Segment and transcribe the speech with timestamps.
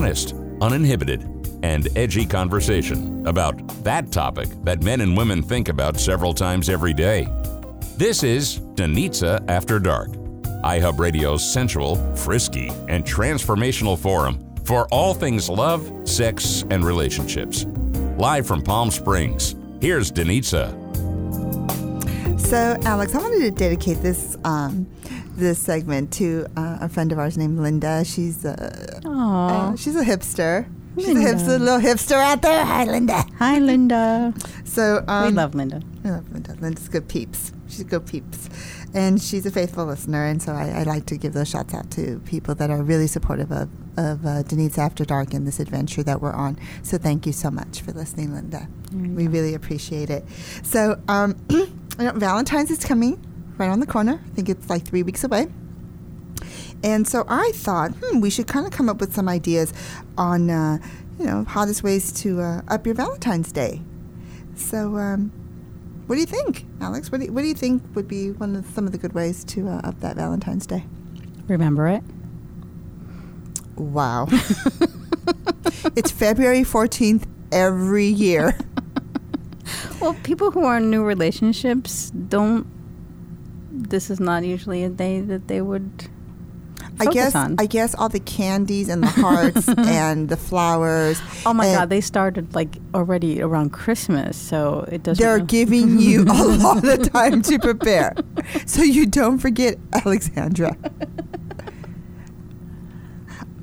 [0.00, 1.24] Honest, uninhibited,
[1.62, 6.94] and edgy conversation about that topic that men and women think about several times every
[6.94, 7.28] day.
[7.98, 10.08] This is Danitza After Dark,
[10.64, 17.66] iHub Radio's sensual, frisky, and transformational forum for all things love, sex, and relationships.
[18.16, 20.70] Live from Palm Springs, here's Danitza.
[22.40, 24.88] So, Alex, I wanted to dedicate this um,
[25.40, 28.04] this segment to uh, a friend of ours named Linda.
[28.04, 30.68] She's a uh, she's a hipster.
[30.96, 31.30] She's Linda.
[31.30, 32.64] a hipster, little hipster out there.
[32.64, 33.24] Hi, Linda.
[33.38, 34.34] Hi, Linda.
[34.70, 35.82] So um, we love Linda.
[36.04, 36.54] I love Linda.
[36.60, 37.52] Linda's good peeps.
[37.66, 38.48] She's good peeps.
[38.94, 40.24] And she's a faithful listener.
[40.26, 43.08] And so I, I like to give those shots out to people that are really
[43.08, 46.56] supportive of, of uh, Danitza After Dark and this adventure that we're on.
[46.84, 48.68] So thank you so much for listening, Linda.
[48.92, 50.24] We really appreciate it.
[50.62, 51.34] So um,
[51.98, 53.20] Valentine's is coming
[53.60, 54.20] right on the corner.
[54.24, 55.48] I think it's like three weeks away.
[56.82, 59.72] And so I thought, hmm, we should kind of come up with some ideas
[60.16, 60.78] on, uh,
[61.18, 63.82] you know, hottest ways to uh, up your Valentine's Day.
[64.54, 65.30] So, um,
[66.06, 67.12] what do you think, Alex?
[67.12, 69.12] What do you, what do you think would be one of some of the good
[69.12, 70.84] ways to uh, up that Valentine's Day?
[71.46, 72.02] Remember it?
[73.76, 74.26] Wow.
[75.96, 78.58] it's February 14th every year.
[80.00, 82.66] Well, people who are in new relationships don't.
[83.88, 86.08] This is not usually a day that they would.
[86.98, 87.56] I guess on.
[87.58, 91.20] I guess all the candies and the hearts and the flowers.
[91.46, 91.88] Oh my God!
[91.88, 95.22] They started like already around Christmas, so it doesn't.
[95.22, 98.14] They're giving you a lot of time to prepare.
[98.66, 100.76] So you don't forget Alexandra.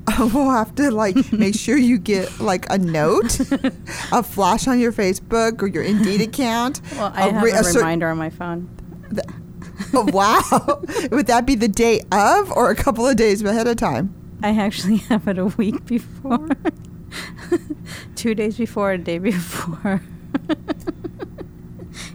[0.06, 3.38] Uh, we'll have to like make sure you get like a note,
[4.12, 6.80] a flash on your Facebook or your Indeed account.
[6.92, 8.68] well, I have re- a, cer- reminder on my phone.
[9.16, 9.20] Oh,
[9.92, 10.82] wow.
[11.10, 14.14] Would that be the day of or a couple of days ahead of time?
[14.42, 16.48] I actually have it a week before,
[18.14, 20.02] two days before, a day before,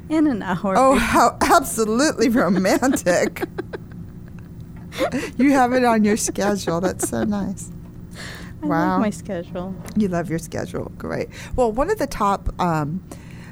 [0.09, 0.75] and an hour.
[0.77, 0.99] Oh, before.
[0.99, 3.43] how absolutely romantic.
[5.37, 6.79] you have it on your schedule.
[6.79, 7.71] That's so nice.
[8.61, 8.89] I wow.
[8.91, 9.75] love my schedule.
[9.97, 10.91] You love your schedule.
[10.97, 11.27] Great.
[11.55, 13.03] Well, one of the top um,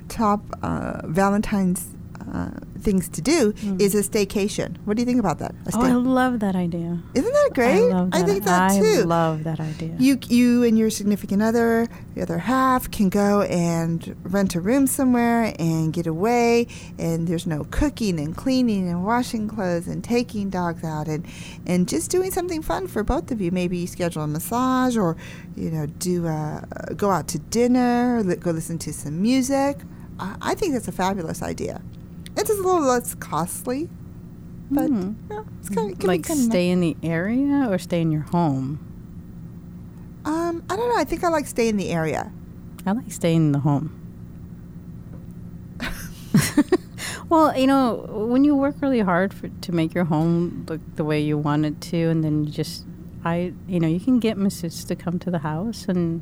[0.08, 1.88] top uh, Valentine's
[2.34, 2.50] uh,
[2.82, 3.82] things to do Mm.
[3.82, 4.78] is a staycation.
[4.86, 5.52] What do you think about that?
[5.68, 6.98] A Oh, I love that idea.
[7.14, 7.92] Isn't that great?
[7.92, 8.26] I love that.
[8.26, 9.04] think that I too.
[9.04, 9.94] love that idea.
[10.00, 14.88] You you and your significant other, the other half, can go and rent a room
[14.88, 16.68] somewhere and get away.
[16.98, 21.26] And there's no cooking and cleaning and washing clothes and taking dogs out and
[21.68, 23.52] and just doing something fun for both of you.
[23.52, 25.18] Maybe schedule a massage or
[25.56, 26.66] you know do a,
[26.96, 29.78] go out to dinner, or li- go listen to some music.
[30.20, 31.82] I, I think that's a fabulous idea.
[32.38, 33.90] It's just a little less costly,
[34.70, 35.14] but Hmm.
[35.30, 38.80] yeah, it's kind of like stay in the area or stay in your home.
[40.24, 40.98] Um, I don't know.
[40.98, 42.32] I think I like stay in the area.
[42.86, 43.98] I like staying in the home.
[47.30, 51.04] well, you know, when you work really hard for, to make your home look the
[51.04, 52.86] way you want it to, and then you just,
[53.26, 54.88] I, you know, you can get Mrs.
[54.88, 56.22] to come to the house, and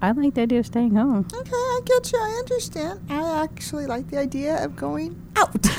[0.00, 1.26] I like the idea of staying home.
[1.32, 2.18] Okay, I get you.
[2.18, 3.00] I understand.
[3.10, 5.66] I actually like the idea of going out.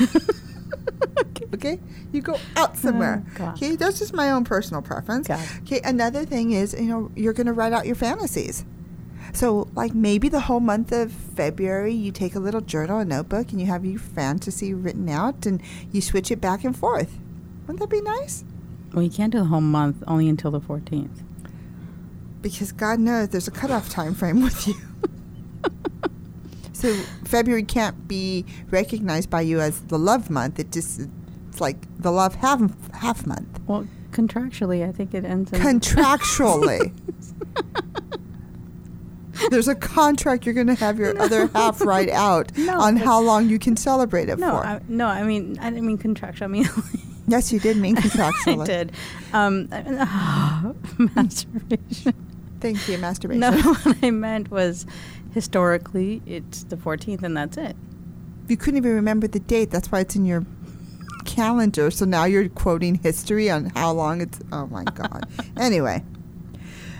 [1.54, 1.80] okay,
[2.12, 3.24] you go out somewhere.
[3.38, 5.28] Oh, okay, that's just my own personal preference.
[5.28, 5.46] God.
[5.62, 8.64] Okay, another thing is, you know, you're going to write out your fantasies.
[9.32, 13.52] So, like maybe the whole month of February, you take a little journal, a notebook,
[13.52, 17.18] and you have your fantasy written out, and you switch it back and forth.
[17.66, 18.44] Wouldn't that be nice?
[18.92, 21.22] Well, you can't do the whole month, only until the 14th.
[22.40, 24.74] Because God knows there's a cutoff time frame with you.
[26.72, 30.58] so February can't be recognized by you as the love month.
[30.58, 31.02] It just
[31.48, 32.60] it's like the love half
[32.94, 33.60] half month.
[33.66, 35.60] Well, contractually, I think it ends in.
[35.62, 36.92] Contractually.
[39.48, 43.20] There's a contract you're going to have your other half write out No, on how
[43.20, 44.66] long you can celebrate it no, for.
[44.66, 46.46] I, no, I mean, I didn't mean contractual.
[46.46, 46.68] I mean,
[47.26, 48.62] yes, you did mean contractually.
[48.62, 48.92] I did.
[49.32, 49.68] Um,
[51.14, 52.14] masturbation.
[52.60, 53.40] Thank you, masturbation.
[53.40, 53.52] No,
[53.82, 54.86] what I meant was
[55.32, 57.76] historically, it's the 14th, and that's it.
[58.48, 59.70] You couldn't even remember the date.
[59.70, 60.44] That's why it's in your
[61.24, 61.90] calendar.
[61.90, 64.40] So now you're quoting history on how long it's.
[64.52, 65.26] Oh my God.
[65.56, 66.02] anyway,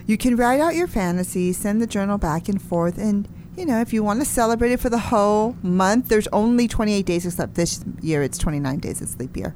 [0.07, 3.81] you can write out your fantasies, send the journal back and forth, and you know
[3.81, 7.55] if you want to celebrate it for the whole month, there's only 28 days except
[7.55, 9.03] this year it's 29 days.
[9.03, 9.55] It's leap year.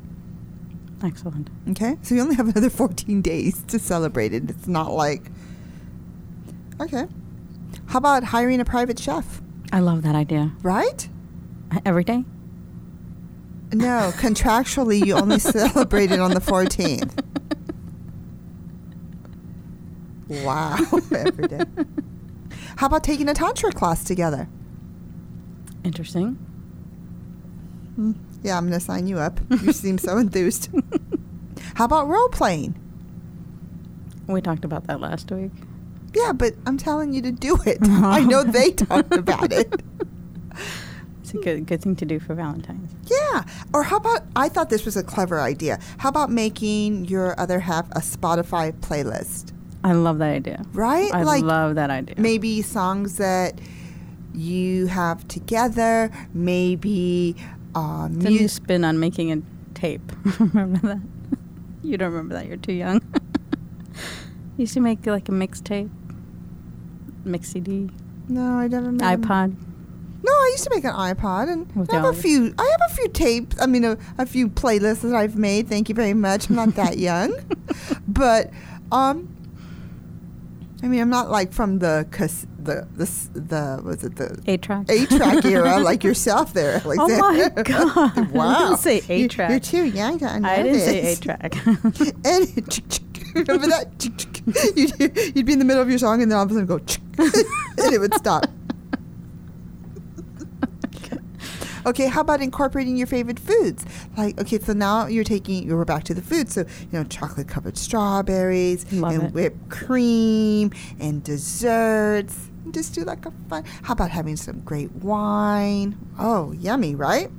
[1.02, 1.50] Excellent.
[1.70, 4.50] Okay, so you only have another 14 days to celebrate it.
[4.50, 5.30] It's not like.
[6.80, 7.06] Okay.
[7.86, 9.40] How about hiring a private chef?
[9.72, 10.52] I love that idea.
[10.62, 11.08] Right?
[11.84, 12.24] Every day?
[13.72, 17.12] No, contractually, you only celebrate it on the 14th.
[20.28, 20.76] Wow,
[21.14, 21.60] every day.
[22.76, 24.48] How about taking a tantra class together?
[25.84, 26.34] Interesting.
[27.96, 28.12] Hmm,
[28.42, 29.38] Yeah, I'm going to sign you up.
[29.62, 30.70] You seem so enthused.
[31.74, 32.74] How about role playing?
[34.26, 35.52] We talked about that last week.
[36.14, 37.78] Yeah, but I'm telling you to do it.
[37.82, 39.72] I know they talked about it.
[41.20, 42.94] It's a good good thing to do for Valentine's.
[43.10, 43.44] Yeah.
[43.72, 45.78] Or how about, I thought this was a clever idea.
[45.96, 49.52] How about making your other half a Spotify playlist?
[49.82, 50.62] I love that idea.
[50.74, 51.12] Right?
[51.14, 52.16] I Like, love that idea.
[52.18, 53.58] Maybe songs that
[54.34, 57.36] you have together, maybe
[57.74, 59.38] uh, It's a new spin on making a
[59.72, 60.12] tape.
[60.38, 61.00] remember that?
[61.82, 62.46] You don't remember that?
[62.46, 63.00] You're too young.
[64.58, 65.90] used to make like a mixtape,
[67.24, 67.90] mix CD,
[68.28, 69.22] No, I never made them.
[69.22, 69.56] iPod.
[70.22, 72.54] No, I used to make an iPod, and With I have a few.
[72.58, 73.60] I have a few tapes.
[73.60, 75.68] I mean, a, a few playlists that I've made.
[75.68, 76.48] Thank you very much.
[76.48, 77.34] I'm not that young,
[78.08, 78.50] but
[78.90, 79.28] um,
[80.82, 82.06] I mean, I'm not like from the
[82.62, 83.06] the the
[83.38, 84.86] the was it the Eight track.
[84.88, 87.50] eight track era like yourself there, Oh my.
[87.62, 88.30] God.
[88.32, 89.50] wow, I didn't say You- eight track.
[89.50, 91.18] You're too young to know I didn't say this.
[91.18, 91.52] eight track.
[93.48, 93.88] Remember that?
[94.76, 96.66] you'd, you'd be in the middle of your song, and then all of a sudden
[96.66, 96.76] go,
[97.18, 98.46] and it would stop.
[101.86, 103.84] Okay, how about incorporating your favorite foods?
[104.16, 106.50] Like, okay, so now you're taking, you're back to the food.
[106.50, 109.32] So, you know, chocolate covered strawberries Love and it.
[109.34, 112.50] whipped cream and desserts.
[112.70, 113.64] Just do like a fun.
[113.82, 115.98] How about having some great wine?
[116.18, 117.30] Oh, yummy, right?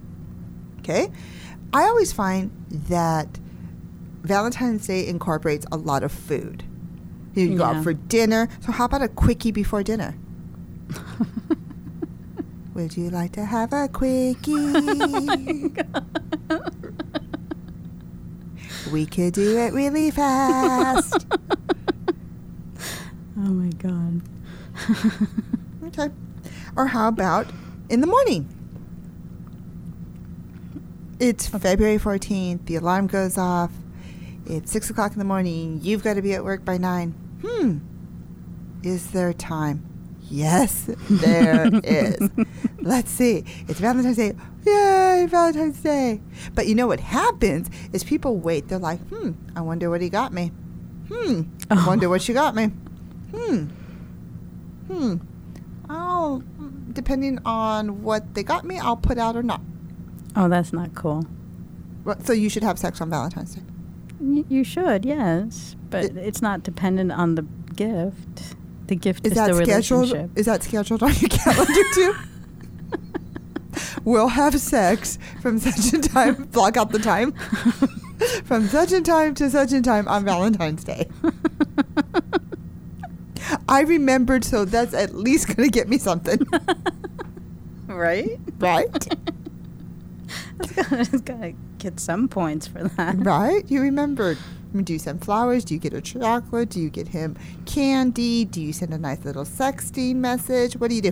[0.79, 1.11] Okay.
[1.73, 3.39] I always find that
[4.25, 6.63] Valentine's Day incorporates a lot of food.
[7.33, 7.77] You go Yeah.
[7.77, 8.47] out for dinner.
[8.61, 10.15] So, how about a quickie before dinner?
[12.73, 14.51] Would you like to have a quickie?
[18.87, 21.25] Oh we could do it really fast.
[23.37, 24.21] oh my god.
[25.87, 26.09] Okay.
[26.75, 27.47] Or how about
[27.89, 28.47] in the morning?
[31.19, 32.65] It's February 14th.
[32.67, 33.71] The alarm goes off.
[34.45, 35.79] It's 6 o'clock in the morning.
[35.81, 37.11] You've got to be at work by 9.
[37.45, 37.77] Hmm.
[38.83, 39.83] Is there time?
[40.29, 42.17] Yes, there is.
[42.79, 43.43] Let's see.
[43.67, 44.33] It's Valentine's Day.
[44.65, 46.21] Yay, Valentine's Day.
[46.53, 48.67] But you know what happens is people wait.
[48.67, 50.51] They're like, hmm, I wonder what he got me.
[51.11, 51.87] Hmm, I Oh.
[51.87, 52.65] wonder what she got me.
[53.35, 53.65] Hmm.
[54.87, 55.15] Hmm.
[55.89, 56.43] I'll,
[56.93, 59.61] depending on what they got me, I'll put out or not.
[60.35, 61.25] Oh, that's not cool.
[62.23, 63.61] So you should have sex on Valentine's Day.
[64.25, 67.43] Y- you should, yes, but It- it's not dependent on the
[67.75, 68.55] gift.
[68.87, 70.09] The gift Is is, that the scheduled?
[70.11, 70.31] relationship.
[70.37, 72.15] Is that scheduled on your calendar too?
[74.03, 76.43] we'll have sex from such a time.
[76.51, 77.33] Block out the time.
[78.45, 81.07] from such a time to such a time on Valentine's Day.
[83.69, 86.39] I remembered, so that's at least going to get me something,
[87.87, 88.39] right?
[88.59, 89.07] right?
[90.59, 93.15] It's gotta, get some points for that.
[93.17, 93.69] Right?
[93.69, 94.37] You remembered.
[94.37, 95.63] I mean, Do you send flowers?
[95.65, 96.69] Do you get a chocolate?
[96.69, 97.35] Do you get him
[97.65, 98.45] candy?
[98.45, 100.75] Do you send a nice little sexting message?
[100.75, 101.11] What do you do?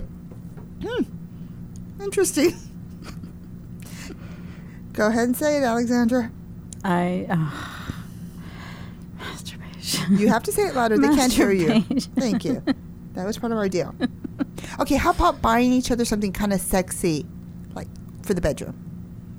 [0.82, 2.02] Hmm.
[2.02, 2.52] Interesting.
[4.92, 6.30] Go ahead and say it, Alexandra.
[6.82, 7.50] I uh,
[9.18, 10.18] masturbation.
[10.18, 10.98] You have to say it louder.
[10.98, 11.80] They can't hear you.
[11.82, 12.62] Thank you.
[13.14, 13.94] That was part of our deal.
[14.80, 17.26] Okay, how about buying each other something kind of sexy,
[17.74, 17.88] like
[18.22, 18.80] for the bedroom?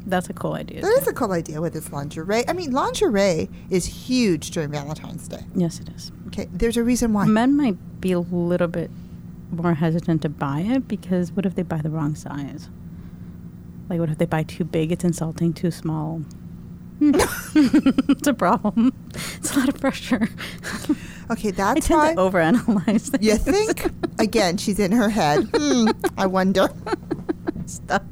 [0.08, 0.82] That's a cool idea.
[0.82, 2.48] That is a cool idea with this lingerie.
[2.48, 5.44] I mean, lingerie is huge during Valentine's Day.
[5.56, 6.12] yes, it is.
[6.28, 7.26] Okay, there's a reason why.
[7.26, 8.92] Men might be a little bit
[9.52, 12.70] more hesitant to buy it because what if they buy the wrong size?
[13.90, 14.92] Like, what if they buy too big?
[14.92, 15.54] It's insulting.
[15.54, 16.22] Too small.
[17.02, 18.94] it's a problem.
[19.38, 20.28] It's a lot of pressure.
[21.28, 22.30] Okay, that's I tend why.
[22.30, 23.26] to overanalyze things.
[23.26, 23.92] You think?
[24.20, 25.50] Again, she's in her head.
[25.58, 26.70] Hmm, I wonder.
[27.66, 28.04] Stop.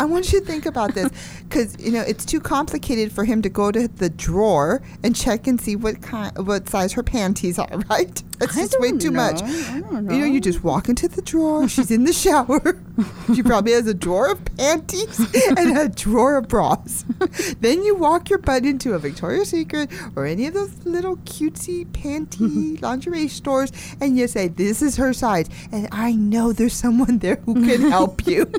[0.00, 1.10] I want you to think about this
[1.48, 5.46] because you know it's too complicated for him to go to the drawer and check
[5.46, 7.68] and see what kind, what size her panties are.
[7.88, 8.22] Right?
[8.40, 9.40] It's I just way too much.
[9.40, 9.46] know.
[9.46, 11.66] I don't You know, you just walk into the drawer.
[11.68, 12.78] She's in the shower.
[13.34, 15.18] she probably has a drawer of panties
[15.56, 17.04] and a drawer of bras.
[17.60, 21.86] then you walk your butt into a Victoria's Secret or any of those little cutesy
[21.86, 27.18] panty lingerie stores, and you say, "This is her size," and I know there's someone
[27.18, 28.50] there who can help you.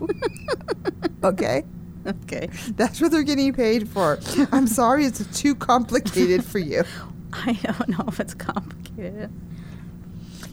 [1.23, 1.63] okay.
[2.07, 2.49] Okay.
[2.75, 4.19] That's what they're getting paid for.
[4.51, 6.83] I'm sorry it's too complicated for you.
[7.33, 9.31] I don't know if it's complicated.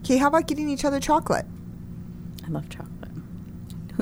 [0.01, 1.47] Okay, how about getting each other chocolate?
[2.47, 2.93] I love chocolate.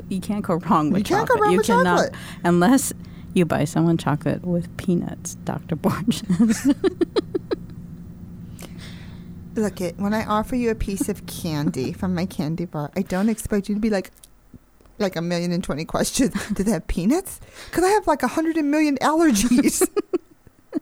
[0.08, 1.42] You can't go wrong with You can't go chocolate.
[1.42, 2.14] wrong you with cannot, chocolate.
[2.42, 2.92] Unless
[3.34, 5.76] you buy someone chocolate with peanuts, Dr.
[5.76, 6.66] Borges.
[9.54, 13.02] Look it when I offer you a piece of candy from my candy bar, I
[13.02, 14.10] don't expect you to be like
[14.98, 16.34] like a million and twenty questions.
[16.54, 17.40] Do they have peanuts?
[17.66, 19.86] Because I have like a hundred and million allergies.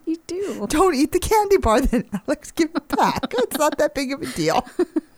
[0.06, 0.66] You do.
[0.70, 2.50] don't eat the candy bar then, Alex.
[2.50, 3.26] Give it back.
[3.36, 4.66] it's not that big of a deal.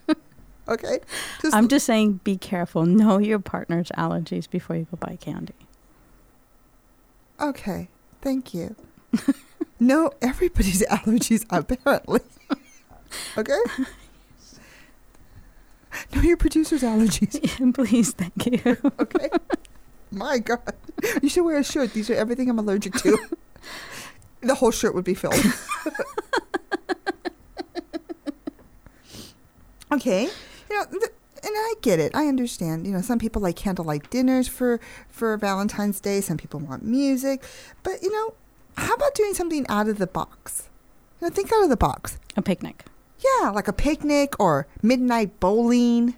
[0.67, 1.01] Okay?
[1.43, 2.87] Just I'm just saying, be careful.
[2.87, 5.55] Know your partner's allergies before you go buy candy.
[7.41, 7.89] Okay,
[8.23, 8.75] thank you.
[9.79, 12.21] no, everybody's allergies, apparently.
[13.37, 13.59] okay?
[16.15, 18.77] Know your producer's allergies, Please, thank you.
[19.01, 19.29] okay?
[20.11, 20.75] My God.
[21.23, 21.93] You should wear a shirt.
[21.93, 23.19] These are everything I'm allergic to.
[24.41, 25.35] the whole shirt would be filled.
[29.93, 30.29] okay.
[30.71, 32.15] You know, th- and I get it.
[32.15, 32.87] I understand.
[32.87, 36.21] You know, some people like candlelight dinners for for Valentine's Day.
[36.21, 37.43] Some people want music,
[37.83, 38.35] but you know,
[38.77, 40.71] how about doing something out of the box?
[41.21, 42.19] You know, think out of the box.
[42.37, 42.85] A picnic.
[43.19, 46.15] Yeah, like a picnic or midnight bowling,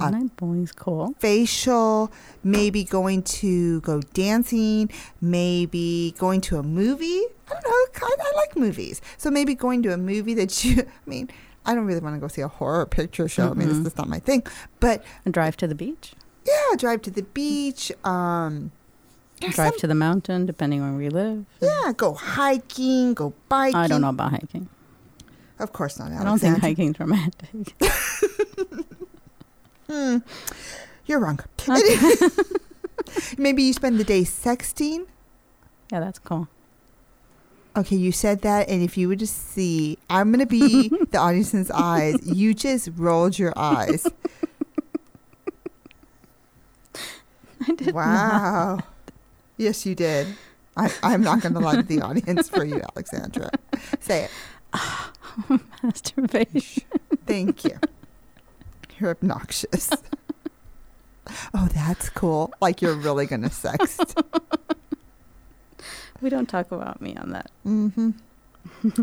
[0.00, 1.14] Uh, Midnight bowling's cool.
[1.18, 2.12] facial,
[2.44, 4.90] maybe going to go dancing,
[5.20, 7.22] maybe going to a movie.
[7.50, 8.06] I don't know.
[8.06, 10.82] I, I like movies, so maybe going to a movie that you.
[11.06, 11.28] I mean,
[11.66, 13.50] I don't really want to go see a horror picture show.
[13.50, 14.44] I mean, this is not my thing.
[14.80, 16.12] But A drive to the beach.
[16.46, 17.90] yeah, drive to the beach.
[18.04, 18.70] Um,
[19.40, 21.44] drive some- to the mountain, depending on where we live.
[21.60, 23.76] yeah, go hiking, go biking.
[23.76, 24.68] I don't know about hiking.
[25.58, 26.12] Of course not.
[26.12, 26.20] Alexandra.
[26.20, 27.74] I don't think hiking's romantic.
[29.90, 30.18] Hmm.
[31.06, 31.40] You're wrong.
[31.66, 31.96] Okay.
[33.38, 35.06] Maybe you spend the day sexting.
[35.90, 36.46] yeah, that's cool.
[37.74, 41.70] Okay, you said that, and if you would just see, I'm gonna be the audience's
[41.70, 42.16] eyes.
[42.22, 44.06] You just rolled your eyes.
[47.66, 47.94] I did not.
[47.94, 48.78] Wow.
[49.56, 50.26] Yes, you did.
[50.76, 53.50] I, I'm not gonna lie to the audience for you, Alexandra.
[54.00, 54.30] Say it.
[55.82, 56.84] Masturbation.
[57.26, 57.78] Thank you.
[58.98, 59.90] You're obnoxious.
[61.52, 62.54] Oh, that's cool.
[62.58, 64.14] Like you're really gonna sext.
[66.20, 67.50] We don't talk about me on that.
[67.64, 68.10] Mm-hmm.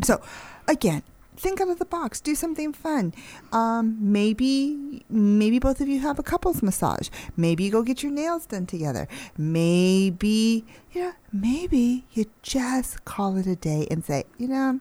[0.03, 0.22] so,
[0.67, 1.01] again,
[1.38, 2.19] think out of the box.
[2.19, 3.13] Do something fun.
[3.51, 7.10] Um, maybe, maybe both of you have a couples massage.
[7.38, 9.07] Maybe you go get your nails done together.
[9.38, 14.79] Maybe, you know, maybe you just call it a day and say, you know,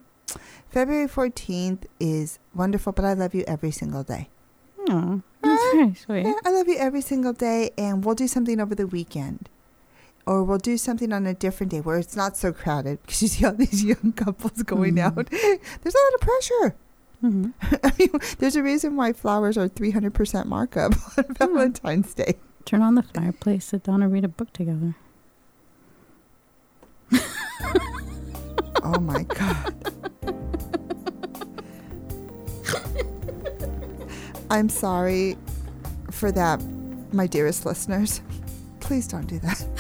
[0.71, 4.29] February 14th is wonderful, but I love you every single day.
[4.89, 6.23] Oh, that's very sweet.
[6.27, 9.49] Yeah, I love you every single day, and we'll do something over the weekend.
[10.27, 13.29] Or we'll do something on a different day where it's not so crowded because you
[13.29, 15.01] see all these young couples going Mhm.
[15.01, 15.27] out.
[15.31, 16.75] There's a lot of pressure.
[17.21, 17.51] hmm
[17.85, 22.35] I mean, there's a reason why flowers are 300% markup on Valentine's Day.
[22.65, 24.95] Turn on the fireplace, sit down, and read a book together.
[28.83, 30.04] Oh my God.
[34.51, 35.37] I'm sorry
[36.11, 36.63] for that,
[37.13, 38.21] my dearest listeners.
[38.81, 39.67] Please don't do that.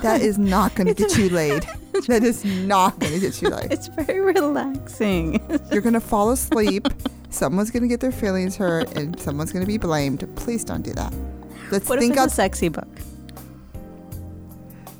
[0.00, 1.62] That is not going to get you laid.
[2.06, 3.70] That is not going to get you laid.
[3.70, 5.34] It's very relaxing.
[5.70, 6.88] You're going to fall asleep.
[7.28, 10.26] Someone's going to get their feelings hurt and someone's going to be blamed.
[10.36, 11.12] Please don't do that.
[11.70, 12.28] Let's What if think it's out.
[12.28, 12.88] a sexy book?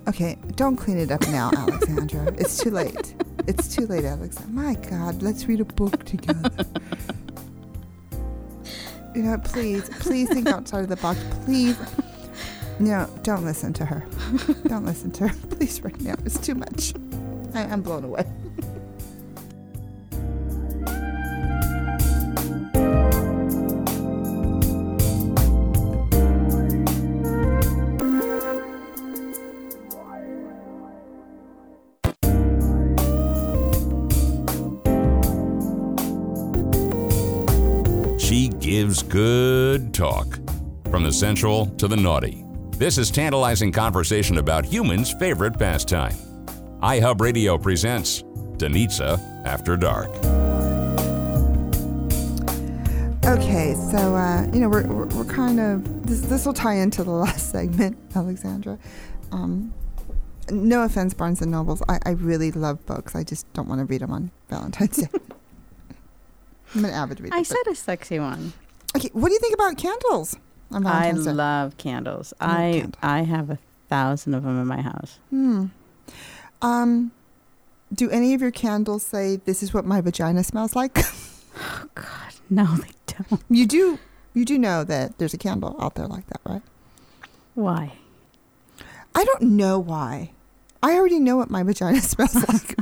[0.09, 2.27] Okay, don't clean it up now, Alexandra.
[2.37, 3.15] it's too late.
[3.47, 4.53] It's too late, Alexandra.
[4.53, 6.51] My God, let's read a book together.
[9.17, 11.19] You know, please, please think outside of the box.
[11.47, 11.77] Please.
[12.79, 14.05] No, don't listen to her.
[14.67, 15.35] Don't listen to her.
[15.57, 16.15] Please, right now.
[16.27, 16.93] It's too much.
[17.55, 18.27] I, I'm blown away.
[39.97, 40.39] Talk.
[40.91, 42.45] From the sensual to the naughty.
[42.73, 46.15] This is tantalizing conversation about humans' favorite pastime.
[46.83, 48.23] iHub Radio presents
[48.59, 50.11] Danitza After Dark.
[53.25, 57.03] Okay, so uh, you know we're, we're we're kind of this this will tie into
[57.03, 58.79] the last segment, Alexandra.
[59.33, 59.73] Um,
[60.51, 61.83] no offense, Barnes and Nobles.
[61.89, 63.17] I, I really love books.
[63.17, 65.09] I just don't want to read them on Valentine's Day.
[66.75, 67.35] I'm an avid reader.
[67.35, 68.53] I said a sexy one.
[68.97, 70.37] Okay, what do you think about candles
[70.73, 72.35] I love candles.
[72.41, 72.95] I candles.
[73.03, 75.19] I have a thousand of them in my house.
[75.31, 75.67] Hmm.
[76.61, 77.13] Um,
[77.93, 80.99] do any of your candles say this is what my vagina smells like?
[81.59, 83.43] Oh God, no, they don't.
[83.49, 83.99] you do.
[84.35, 86.61] You do know that there's a candle out there like that, right?
[87.55, 87.93] Why?
[89.15, 90.33] I don't know why.
[90.83, 92.77] I already know what my vagina smells like.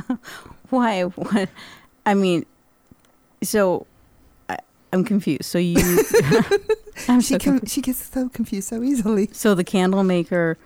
[0.71, 1.03] Why?
[1.03, 1.47] What?
[2.05, 2.45] I mean,
[3.41, 3.87] so
[4.95, 5.45] I'm confused.
[5.45, 5.77] So you,
[7.21, 9.29] she so com- she gets so confused so easily.
[9.31, 10.57] So the candle maker,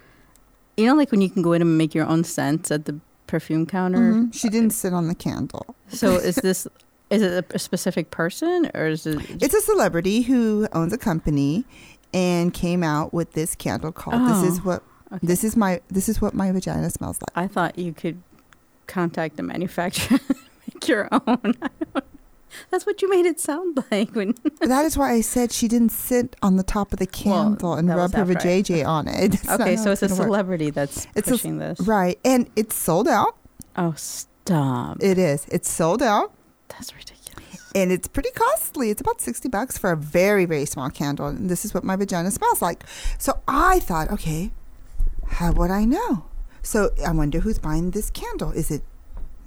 [0.77, 2.99] you know, like when you can go in and make your own scents at the
[3.27, 4.13] perfume counter.
[4.13, 4.33] Mhm.
[4.33, 5.75] She didn't sit on the candle.
[5.89, 6.67] So is this
[7.09, 9.19] is it a, specific person or is it?
[9.41, 11.65] It's a celebrity who owns a company
[12.13, 14.83] and came out with this candle called "This Is Oh, What
[15.13, 15.25] okay.
[15.27, 18.21] This Is My This Is What My Vagina Smells Like." I thought you could
[18.87, 20.19] contact the manufacturer,
[20.73, 21.55] make your own.
[22.69, 24.35] That's what you made it sound like when.
[24.61, 27.73] that is why I said she didn't sit on the top of the Well, candle
[27.75, 29.35] and rub her vajayjay on it.
[29.49, 30.27] Okay, so it's a gonna work.
[30.27, 31.79] celebrity that's It's a- pushing this.
[31.81, 33.35] right, and it's sold out.
[33.75, 34.97] Oh, stop!
[35.01, 35.45] It is.
[35.51, 36.33] It's sold out.
[36.69, 37.71] That's ridiculous.
[37.75, 38.89] and it's pretty costly.
[38.89, 41.27] It's about 60 bucks for a very, very small candle.
[41.27, 42.83] And this is what my vagina smells like.
[43.17, 44.51] So I thought, okay,
[45.27, 46.25] how would I know?
[46.61, 48.51] So I wonder who's buying this candle.
[48.51, 48.81] Is it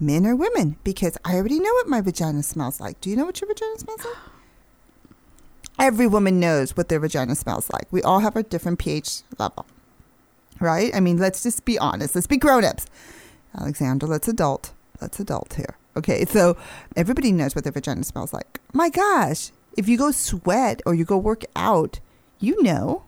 [0.02, 0.76] men or women?
[0.84, 3.00] Because I already know what my vagina smells like.
[3.00, 4.16] Do you know what your vagina smells like?
[5.78, 7.86] Every woman knows what their vagina smells like.
[7.90, 9.64] We all have a different pH level,
[10.60, 10.94] right?
[10.94, 12.14] I mean, let's just be honest.
[12.14, 12.86] Let's be grown ups.
[13.58, 14.72] Alexander, let's adult.
[15.00, 15.76] Let's adult here.
[15.96, 16.56] Okay, so
[16.96, 18.60] everybody knows what their vagina smells like.
[18.72, 22.00] My gosh, if you go sweat or you go work out,
[22.38, 23.04] you know.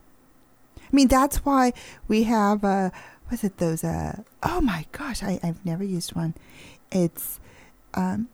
[0.78, 1.72] I mean, that's why
[2.08, 2.90] we have, uh,
[3.28, 6.34] what's it, those, uh, oh my gosh, I, I've never used one.
[6.92, 7.40] It's,
[7.94, 8.28] um,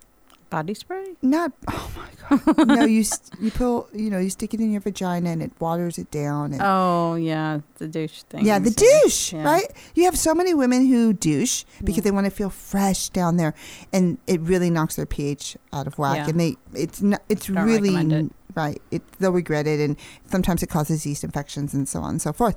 [0.51, 1.15] Body spray?
[1.23, 2.67] not, oh my God.
[2.67, 5.53] no, you, st- you pull, you know, you stick it in your vagina and it
[5.61, 6.53] waters it down.
[6.53, 8.45] And, Oh yeah, the douche thing.
[8.45, 9.71] yeah, the douche, right?
[9.95, 12.03] You have so many women who douche because Yeah.
[12.03, 13.55] they want to feel fresh down there,
[13.93, 16.17] and it really knocks their pH out of whack.
[16.17, 16.29] Yeah.
[16.31, 18.33] And they, it's not, it's Don't really it.
[18.57, 18.83] right.
[18.91, 19.97] It, they'll regret it, and
[20.33, 22.57] sometimes it causes yeast infections and so on and so forth.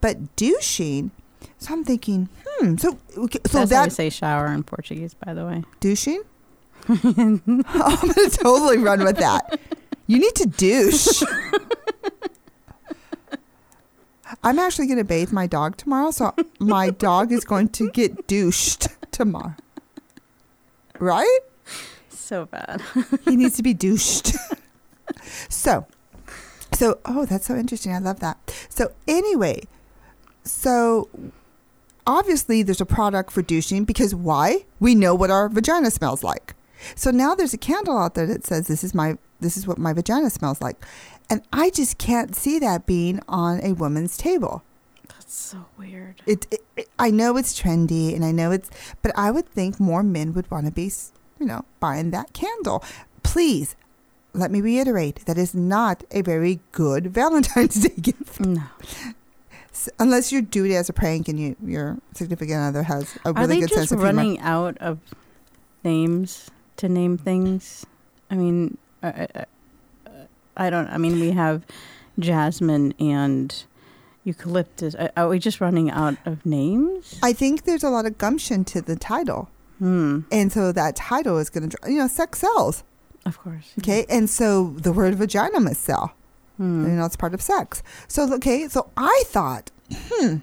[0.00, 1.10] But douching,
[1.58, 2.76] so I'm thinking, hmm.
[2.76, 5.62] So, okay, so That's how you that say shower in Portuguese, by the way.
[5.80, 6.22] douching,
[6.88, 9.58] I'm gonna totally run with that.
[10.06, 11.22] You need to douche.
[14.42, 18.88] I'm actually to bathe my dog tomorrow, so my dog is going to get douched
[19.10, 19.54] tomorrow.
[20.98, 21.40] Right?
[22.10, 22.82] So bad.
[23.24, 24.34] He needs to be douched.
[25.48, 25.86] so,
[26.72, 27.92] so, oh, that's so interesting.
[27.92, 28.38] I love that.
[28.68, 29.62] So, anyway,
[30.44, 31.08] so
[32.06, 34.66] obviously there's a product for douching because why?
[34.80, 36.54] We know what our vagina smells like.
[36.94, 39.78] So now there's a candle out there that says this is my this is what
[39.78, 40.84] my vagina smells like.
[41.30, 44.62] And I just can't see that being on a woman's table.
[45.08, 46.22] That's so weird.
[46.26, 48.70] It, it, it I know it's trendy and I know it's
[49.02, 50.92] but I would think more men would want to be,
[51.38, 52.84] you know, buying that candle.
[53.22, 53.76] Please
[54.34, 58.40] let me reiterate that is not a very good Valentine's Day gift.
[58.40, 58.62] No.
[59.98, 63.32] Unless you do it as a prank and you, your significant other has a Are
[63.32, 64.14] really they good just sense of humor.
[64.14, 64.98] running out of
[65.82, 67.84] names to name things?
[68.30, 69.44] I mean, I, I,
[70.56, 70.88] I don't.
[70.88, 71.64] I mean, we have
[72.18, 73.64] jasmine and
[74.22, 74.94] eucalyptus.
[74.94, 77.18] Are, are we just running out of names?
[77.22, 79.50] I think there's a lot of gumption to the title.
[79.78, 80.20] Hmm.
[80.30, 82.84] And so that title is going to, you know, sex sells.
[83.26, 83.72] Of course.
[83.78, 84.06] Okay.
[84.08, 86.14] And so the word vagina must sell.
[86.56, 86.86] Hmm.
[86.86, 87.82] You know, it's part of sex.
[88.08, 88.68] So, okay.
[88.68, 90.36] So I thought, hmm,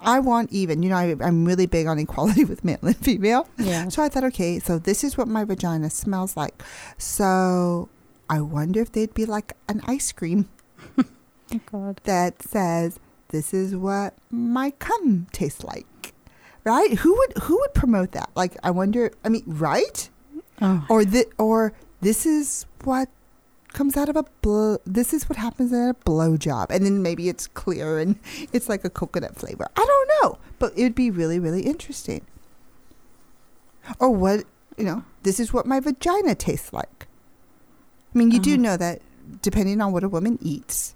[0.00, 0.82] I want even.
[0.82, 3.48] You know, I, I'm really big on equality with male and female.
[3.58, 3.88] Yeah.
[3.88, 6.62] So I thought, okay, so this is what my vagina smells like.
[6.98, 7.88] So
[8.30, 10.48] I wonder if they'd be like an ice cream
[10.98, 12.00] Oh God.
[12.04, 15.86] that says, this is what my cum tastes like.
[16.64, 16.94] Right?
[17.00, 18.30] Who would who would promote that?
[18.36, 20.08] Like I wonder I mean, right?
[20.60, 20.86] Oh.
[20.88, 23.08] Or the or this is what
[23.72, 26.70] comes out of a blow this is what happens at a blowjob.
[26.70, 28.18] And then maybe it's clear and
[28.52, 29.66] it's like a coconut flavor.
[29.76, 30.38] I don't know.
[30.58, 32.24] But it would be really, really interesting.
[33.98, 34.44] Or what
[34.78, 37.06] you know, this is what my vagina tastes like.
[38.14, 38.62] I mean, you do Uh-huh.
[38.62, 39.02] know that
[39.42, 40.94] depending on what a woman eats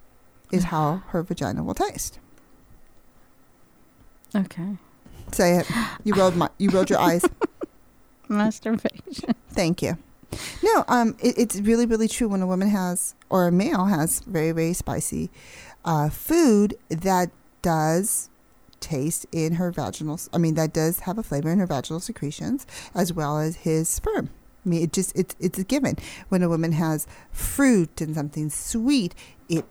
[0.51, 2.19] is how her vagina will taste.
[4.35, 4.77] Okay.
[5.31, 5.67] Say it.
[6.03, 7.23] You rolled my you rolled your eyes.
[8.29, 9.33] Masturbation.
[9.49, 9.97] Thank you.
[10.63, 14.19] No, um, it, it's really, really true when a woman has or a male has
[14.21, 15.29] very, very spicy
[15.85, 18.29] uh, food that does
[18.79, 20.19] taste in her vaginal.
[20.33, 23.89] I mean, that does have a flavor in her vaginal secretions as well as his
[23.89, 24.29] sperm.
[24.65, 25.97] I mean, it just it's it's a given
[26.29, 29.15] when a woman has fruit and something sweet.
[29.47, 29.65] It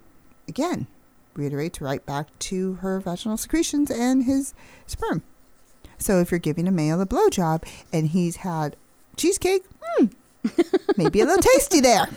[0.48, 0.86] again
[1.34, 4.54] reiterates right back to her vaginal secretions and his
[4.86, 5.22] sperm.
[5.98, 8.76] So if you're giving a male a blowjob and he's had
[9.16, 10.06] cheesecake, hmm,
[10.96, 12.08] maybe a little tasty there.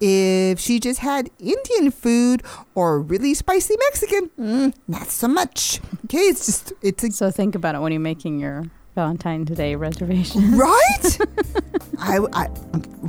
[0.00, 2.42] If she just had Indian food
[2.74, 5.80] or really spicy Mexican, mm, not so much.
[6.06, 8.64] Okay, it's just it's a So think about it when you're making your
[8.96, 10.56] Valentine's Day reservation.
[10.58, 11.18] right.
[11.98, 12.48] I, I,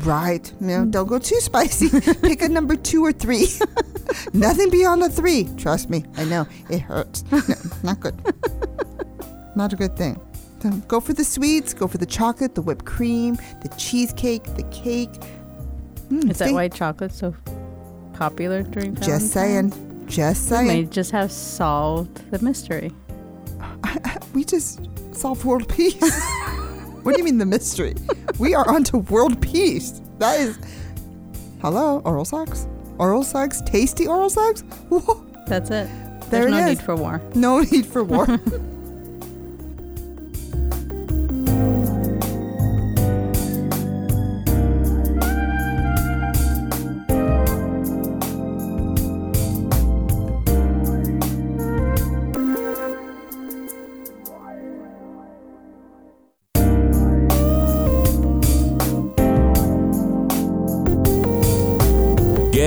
[0.05, 0.53] right.
[0.61, 1.89] Know, don't go too spicy.
[2.21, 3.47] Pick a number two or three.
[4.33, 5.49] Nothing beyond a three.
[5.57, 6.05] Trust me.
[6.15, 7.23] I know it hurts.
[7.31, 7.41] No,
[7.81, 8.15] not good.
[9.55, 10.19] Not a good thing.
[10.63, 11.73] So go for the sweets.
[11.73, 15.11] Go for the chocolate, the whipped cream, the cheesecake, the cake.
[16.07, 17.35] Mm, Is that why chocolate's so
[18.13, 19.73] popular during Just saying.
[20.07, 20.67] Just saying.
[20.69, 22.93] We may just have solved the mystery.
[24.33, 24.79] We just
[25.11, 25.99] solved world peace.
[27.03, 27.95] what do you mean the mystery?
[28.39, 30.01] We are onto world peace.
[30.19, 30.57] That is.
[31.61, 32.67] Hello, oral sex.
[32.99, 34.61] Oral sex, tasty oral sex.
[34.89, 35.25] Whoa.
[35.47, 35.87] That's it.
[36.31, 36.77] There There's it no is.
[36.77, 37.21] need for war.
[37.35, 38.27] No need for war.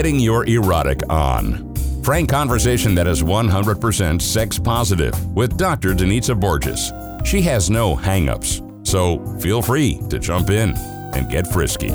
[0.07, 1.75] Getting your erotic on.
[2.05, 5.95] Frank conversation that is 100% sex positive with Dr.
[5.95, 6.93] Danitza Borges.
[7.29, 11.91] She has no hangups, so feel free to jump in and get frisky.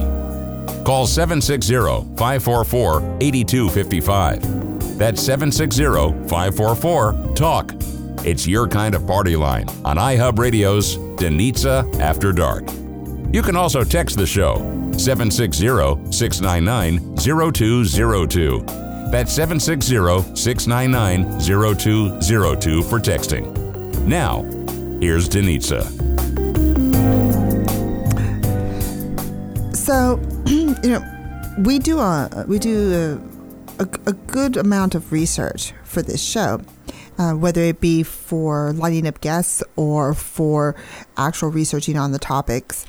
[0.84, 1.74] Call 760
[2.17, 4.97] 544 8255.
[4.97, 7.71] That's 760 544 TALK.
[8.26, 12.65] It's your kind of party line on iHub Radio's Danitza After Dark.
[13.34, 14.56] You can also text the show
[14.98, 18.63] 760 699 0202.
[19.10, 23.56] That's 760 699 0202 for texting.
[24.06, 24.44] Now,
[25.00, 25.86] here's Danitza.
[29.76, 31.02] So, you know,
[31.60, 33.22] we do a we do
[33.80, 36.60] a, a, a good amount of research for this show,
[37.21, 40.75] uh, whether it be for lining up guests or for
[41.17, 42.84] actual researching on the topics.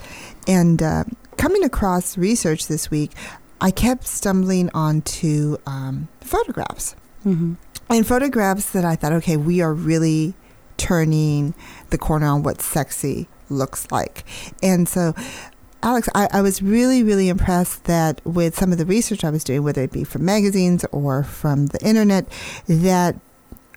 [0.48, 1.04] And uh,
[1.36, 3.12] coming across research this week,
[3.60, 7.54] I kept stumbling onto um, photographs Mm-hmm.
[7.88, 10.34] and photographs that I thought, okay, we are really
[10.76, 11.54] turning
[11.90, 14.24] the corner on what sexy looks like.
[14.60, 15.14] And so,
[15.84, 19.44] Alex, I, I was really, really impressed that with some of the research I was
[19.44, 22.26] doing, whether it be from magazines or from the internet,
[22.66, 23.14] that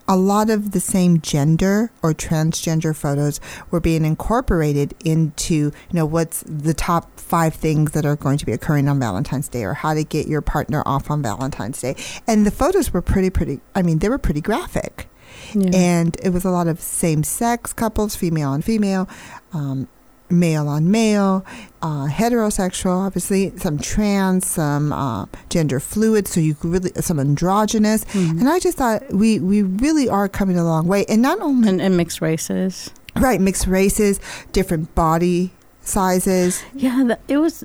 [0.08, 3.40] a lot of the same gender or transgender photos
[3.72, 8.46] were being incorporated into, you know, what's the top five things that are going to
[8.46, 11.96] be occurring on Valentine's Day or how to get your partner off on Valentine's Day.
[12.28, 15.10] And the photos were pretty, pretty, I mean, they were pretty graphic
[15.54, 15.72] Yeah.
[15.74, 19.10] and it was a lot of same-sex couples, female on female,
[19.54, 19.88] um,
[20.30, 21.46] male on male,
[21.82, 26.28] uh, heterosexual, obviously some trans, some uh, gender fluid.
[26.28, 28.40] So you could really some androgynous, Mhm.
[28.40, 31.70] and I just thought we we really are coming a long way, and not only
[31.70, 32.90] and, and mixed races.
[33.18, 34.20] right mixed races,
[34.52, 36.64] different body sizes.
[36.74, 37.64] Yeah, it was.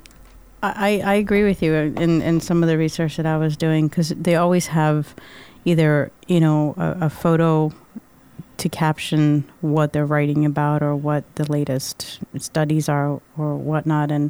[0.63, 3.57] I, I I agree with you in, in some of the research that I was
[3.57, 5.13] doing because they always have
[5.65, 7.71] either you know a, a photo
[8.61, 14.29] to caption what they're writing about or what the latest studies are or whatnot and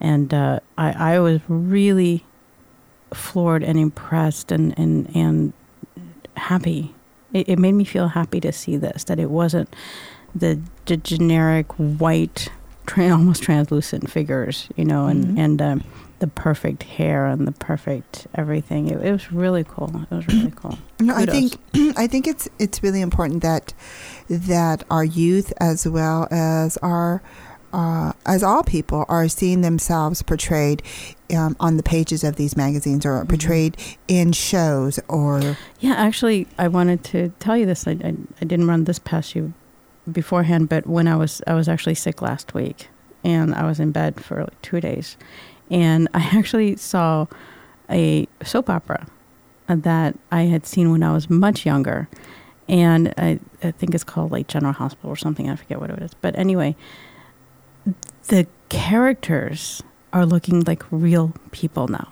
[0.00, 2.24] and uh, I I was really
[3.12, 5.52] floored and impressed and and and
[6.36, 6.94] happy.
[7.32, 9.74] It, it made me feel happy to see this that it wasn't
[10.34, 12.48] the, the generic white
[12.86, 15.38] tra- almost translucent figures, you know, and Mhm.
[15.44, 15.84] and um,
[16.18, 18.88] the perfect hair and the perfect everything.
[18.88, 19.90] It, it was really cool.
[20.10, 20.78] It was really cool.
[21.00, 21.56] No, I think
[21.98, 23.74] I think it's it's really important that
[24.30, 27.22] that our youth as well as our
[27.74, 30.82] uh, as all people are seeing themselves portrayed
[31.36, 33.28] um, on the pages of these magazines or Mhm.
[33.28, 33.76] portrayed
[34.08, 37.86] in shows or Yeah, actually, I wanted to tell you this.
[37.86, 39.52] I, I, I didn't run this past you
[40.10, 42.88] beforehand, but when I was I was actually sick last week,
[43.22, 45.18] and I was in bed for like two days,
[45.70, 47.26] and I actually saw
[47.90, 49.06] a soap opera
[49.68, 52.08] that I had seen when I was much younger,
[52.68, 55.48] and I, I think it's called like General Hospital or something.
[55.50, 56.76] I forget what it is, but anyway,
[58.28, 62.08] the characters are looking like real people now.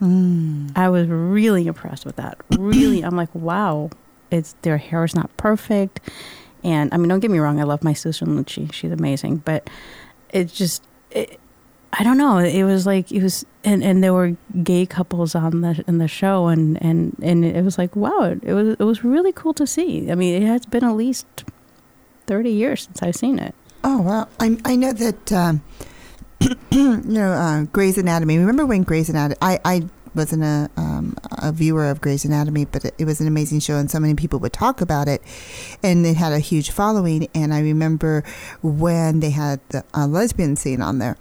[0.00, 2.38] mm, I was really impressed with that.
[2.58, 3.90] Really, I'm like, wow,
[4.30, 6.00] it's their hair is not perfect,
[6.62, 9.68] and I mean, don't get me wrong, I love my Susan Lucci, she's amazing, but
[10.30, 11.38] it just, it,
[11.98, 15.62] I don't know, it was like it was, and, and there were gay couples on
[15.62, 19.02] the in the show, and and and it was like, wow, it, was it was
[19.02, 20.10] really cool to see.
[20.10, 21.26] I mean, it has been at least
[22.26, 23.54] thirty years since I've seen it.
[23.82, 25.62] oh well I I know that um,
[26.70, 28.36] you know uh, Grey's Anatomy.
[28.38, 29.38] Remember when Grey's Anatomy?
[29.40, 33.26] I I wasn't a um, a viewer of Grey's Anatomy, but it, it was an
[33.26, 35.22] amazing show, and so many people would talk about it,
[35.82, 37.28] and it had a huge following.
[37.34, 38.22] And I remember
[38.62, 41.16] when they had the lesbian scene on there.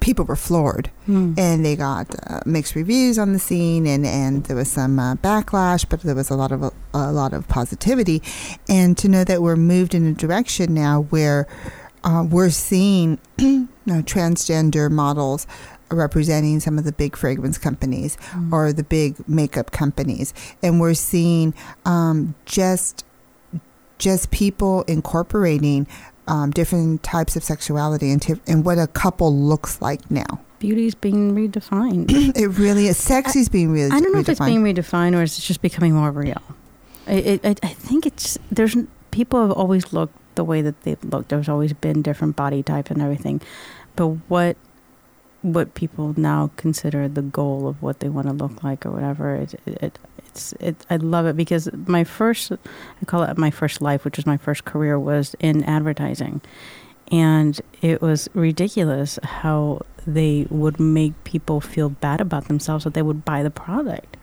[0.00, 1.38] People were floored Mm.
[1.38, 5.14] and they got uh, mixed reviews on the scene and, and there was some uh,
[5.16, 6.62] backlash but there was a lot of
[6.94, 8.22] a, lot of positivity
[8.68, 11.46] and to know that we're moved in a direction now where
[12.04, 15.46] uh, we're seeing you know, transgender models
[15.90, 18.52] representing some of the big fragrance companies Mm.
[18.52, 21.54] or the big makeup companies and we're seeing
[21.84, 23.04] um, just
[23.98, 25.86] just people incorporating
[26.26, 31.34] um, different types of sexuality into and what a couple looks like now Beauty's being
[31.34, 32.06] redefined.
[32.36, 32.96] it really is.
[32.96, 33.92] Sexy's being redefined.
[33.92, 36.42] I don't know if it's being redefined or it's just becoming more real.
[37.06, 38.76] I, I, I think it's there's
[39.10, 41.28] people have always looked the way that they've looked.
[41.28, 43.40] There's always been different body type and everything,
[43.96, 44.56] but what
[45.42, 49.36] what people now consider the goal of what they want to look like or whatever
[49.36, 49.98] it, it, it
[50.36, 54.16] it's it I love it because my first I call it my first life, which
[54.16, 56.40] was my first career, was in advertising,
[57.10, 63.02] and it was ridiculous how they would make people feel bad about themselves that they
[63.02, 64.16] would buy the product.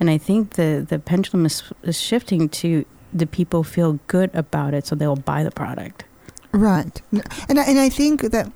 [0.00, 4.74] And I think the the pendulum is, is shifting to the people feel good about
[4.74, 6.04] it, so they'll buy the product.
[6.52, 7.00] Right,
[7.48, 8.50] and and I think that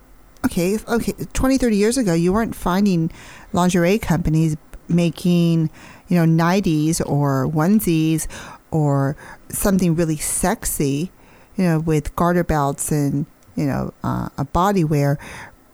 [0.44, 3.10] okay, okay, 20, 30 years ago, you weren't finding
[3.52, 4.56] lingerie companies
[4.88, 5.70] making
[6.08, 8.26] you know nighties or onesies
[8.70, 9.16] or
[9.48, 11.10] something really sexy,
[11.56, 15.18] you know, with garter belts and you know uh, a body wear,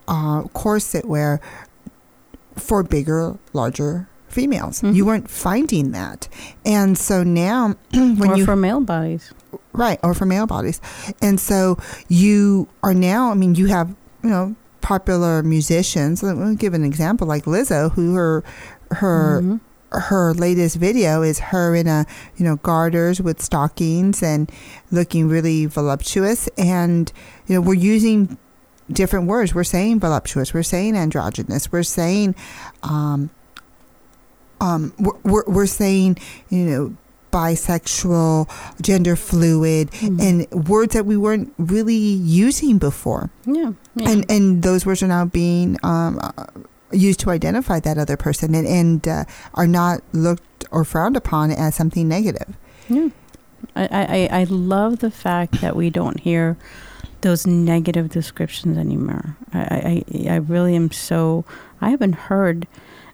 [0.09, 1.41] uh, corset wear
[2.57, 4.81] for bigger, larger females.
[4.81, 4.95] Mhm.
[4.95, 6.29] You weren't finding that,
[6.65, 9.33] and so now when or you for male bodies.
[9.73, 10.81] right or for male bodies
[11.23, 11.77] and so
[12.09, 13.89] you are now i mean you have
[14.23, 18.43] you know popular musicians let me give an example like lizzo who her
[18.95, 19.61] her Mhm.
[19.93, 22.05] her latest video is her in a
[22.37, 24.51] you know garters with stockings and
[24.91, 27.13] looking really voluptuous and
[27.47, 28.37] you know we're using
[28.93, 32.35] different words we're saying voluptuous we're saying androgynous we're saying
[32.83, 33.31] um
[34.61, 36.17] um we're, we're, we're saying
[36.51, 36.97] you know
[37.33, 38.49] bisexual
[38.81, 40.21] gender fluid Mhm.
[40.53, 44.09] and words that we weren't really using before yeah, yeah.
[44.11, 46.31] and and those words are now being um, uh,
[46.95, 51.51] used to identify that other person and, and uh, are not looked or frowned upon
[51.51, 52.57] as something negative.
[52.89, 53.09] Yeah.
[53.77, 56.57] I, I, I love the fact that we don't hear
[57.23, 59.37] those negative descriptions anymore.
[59.53, 61.45] I, I, I really am so.
[61.81, 62.67] I haven't heard.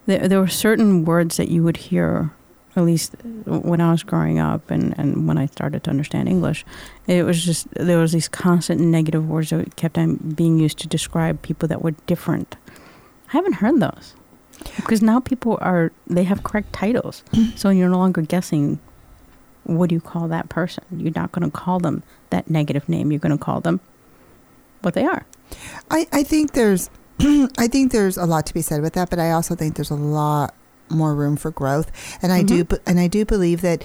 [0.07, 2.33] There, there were certain words that you would hear,
[2.75, 3.15] at least
[3.45, 6.65] when I was growing up and, and when I started to understand English.
[7.07, 10.89] It was just, there was these constant negative words that kept on being used to
[10.89, 12.57] describe people that were different.
[13.31, 14.15] I haven't heard those.
[14.77, 17.23] Because now people are, they have correct titles.
[17.57, 18.79] so you're no longer guessing
[19.65, 20.85] what do you call that person?
[20.97, 23.11] You're not going to call them that negative name.
[23.13, 23.81] You're going to call them
[24.83, 25.25] what they are.
[25.91, 26.91] I, I think there's
[27.21, 29.91] I think there's a lot to be said with that, but I also think there's
[29.91, 30.55] a lot
[30.89, 31.91] more room for growth.
[32.23, 32.69] And I do Mhm.
[32.71, 33.85] be- and I do believe that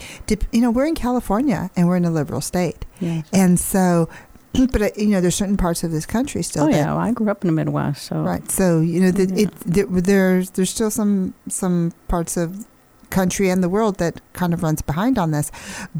[0.52, 3.22] you know we're in California and we're in a liberal state, Yeah.
[3.32, 4.08] and so
[4.72, 6.86] but uh, you know there's certain parts of this country still Oh that yeah.
[6.86, 8.50] Well, I grew up in the Midwest, so Right.
[8.50, 9.46] So you know, the, Yeah.
[9.48, 12.66] it there, there's there's still some some parts of
[13.10, 15.50] country and the world that kind of runs behind on this,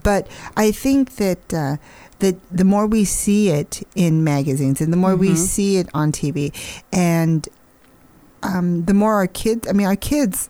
[0.02, 1.76] but I think that uh,
[2.18, 5.36] that the more we see it in magazines and the more we Mhm.
[5.36, 6.52] see it on TV,
[6.92, 7.48] and
[8.42, 10.48] um, the more our kids, I mean, our kids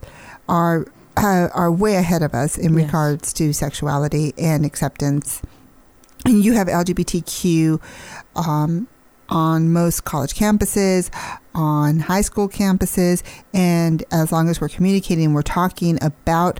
[0.48, 0.86] are
[1.18, 2.86] uh, are way ahead of us in Yes.
[2.86, 5.40] regards to sexuality and acceptance.
[6.26, 7.80] And you have LGBTQ
[8.34, 8.88] um,
[9.28, 11.08] on most college campuses,
[11.54, 13.22] on high school campuses,
[13.54, 16.58] and as long as we're communicating, we're talking about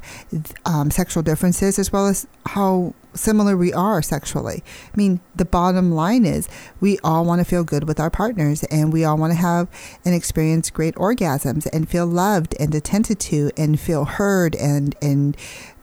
[0.65, 4.63] um, sexual differences as well as how similar we are sexually.
[4.93, 6.49] I mean, the bottom line is
[6.81, 9.69] we all want to feel good with our partners and we all want to have
[10.05, 15.37] and experience great orgasms and feel loved and attended to and feel heard and, and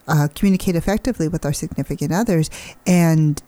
[0.08, 2.50] uh, communicate effectively with our significant others.
[2.86, 3.41] And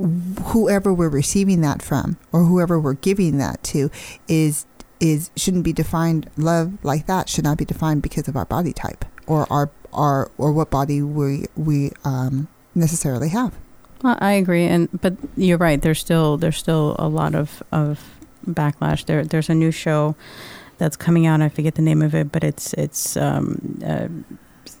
[0.00, 3.90] whoever we're receiving that from or whoever we're giving that to
[4.28, 4.66] is
[4.98, 8.72] is shouldn't be defined love like that should not be defined because of our body
[8.72, 13.54] type or our our or what body we we um necessarily have
[14.02, 15.80] Well, I agree, and but you're right.
[15.80, 18.00] There's still there's still a lot of of
[18.46, 19.04] backlash.
[19.04, 20.16] There there's a new show
[20.78, 21.42] that's coming out.
[21.42, 24.08] I forget the name of it, but it's it's um, uh,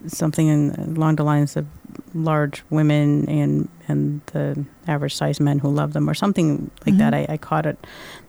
[0.06, 1.66] something in, along the lines of
[2.14, 7.12] large women and and the average size men who love them, or something like that.
[7.12, 7.28] Mhm.
[7.30, 7.78] I, I caught it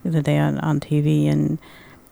[0.04, 1.60] the other day on, on TV, and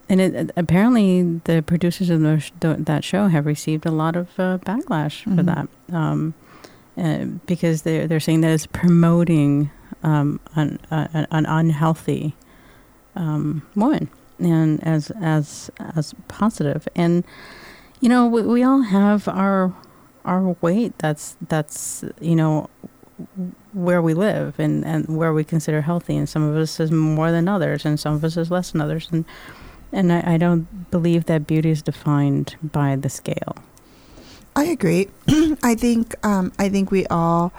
[0.09, 4.27] and it, apparently the producers of the, sh- that show have received a lot of
[4.39, 5.45] uh, backlash for Mhm.
[5.45, 5.95] that.
[5.95, 6.33] Um,
[6.97, 9.69] uh, because they're they're saying that it's promoting
[10.03, 12.35] um, an, an, an unhealthy
[13.15, 16.87] um, woman, and as as as positive.
[16.95, 17.23] And
[17.99, 19.73] you know, we, we all have our
[20.25, 20.93] our weight.
[20.99, 22.69] That's that's you know
[23.73, 26.15] where we live and, and where we consider healthy.
[26.15, 28.81] And some of us is more than others, and some of us is less than
[28.81, 29.07] others.
[29.11, 29.25] And
[29.91, 33.55] and I, I don't believe that beauty is defined by the scale.
[34.55, 35.09] I agree.
[35.63, 37.53] I think um, I think we all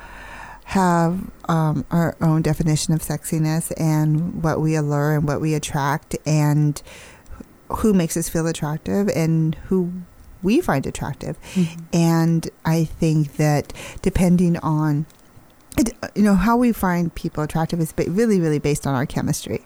[0.65, 6.17] have um, our own definition of sexiness and what we allure and what we attract
[6.25, 6.81] and
[7.79, 9.93] who makes us feel attractive and who
[10.43, 11.41] we find attractive.
[11.55, 11.81] Mm-hmm.
[11.93, 13.73] And I think that
[14.03, 15.07] depending on
[15.79, 19.65] it, you know how we find people attractive is really really based on our chemistry.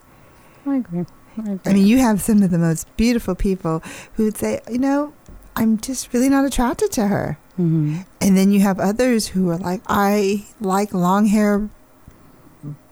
[0.66, 1.04] I agree.
[1.36, 1.58] I, agree.
[1.66, 3.82] I mean, you have some of the most beautiful people
[4.14, 5.12] who would say, you know,
[5.56, 7.38] I'm just really not attracted to her.
[7.54, 8.00] Mm-hmm.
[8.20, 11.68] And then you have others who are like, I like long hair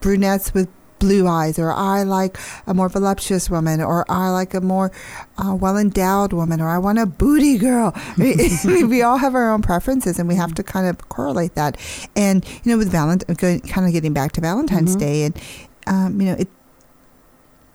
[0.00, 0.68] brunettes with
[1.02, 4.92] blue eyes, or I like a more voluptuous woman, or I like a more
[5.36, 7.92] uh, well endowed woman, or I want a booty girl.
[8.16, 11.76] we all have our own preferences, and we have to kind of correlate that.
[12.14, 15.00] And you know, with Valentine, kind of getting back to Valentine's mm-hmm.
[15.00, 15.40] Day, and
[15.88, 16.48] um, you know, it,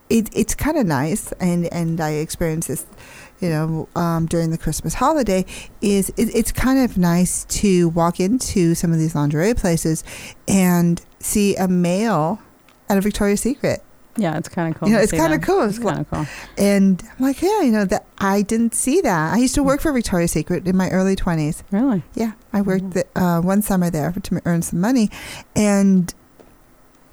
[0.10, 2.86] it it's kind of nice, and and I experienced this
[3.40, 5.46] you know, um, during the Christmas holiday,
[5.82, 10.04] is it, it's kind of nice to walk into some of these lingerie places
[10.48, 12.40] and see a male
[12.90, 13.84] at a Victoria's Secret.
[14.18, 14.90] Yeah, it's kind of cool.
[14.90, 15.62] You know, it's kind of cool.
[15.64, 16.26] It's kind of cool.
[16.58, 19.34] And I'm like, yeah, you know, that I didn't see that.
[19.34, 21.62] I used to work for Victoria's Secret in my early 20s.
[21.70, 22.04] Really?
[22.16, 23.00] Yeah, I worked mm-hmm.
[23.14, 25.12] the, uh, one summer there to earn some money,
[25.56, 26.14] and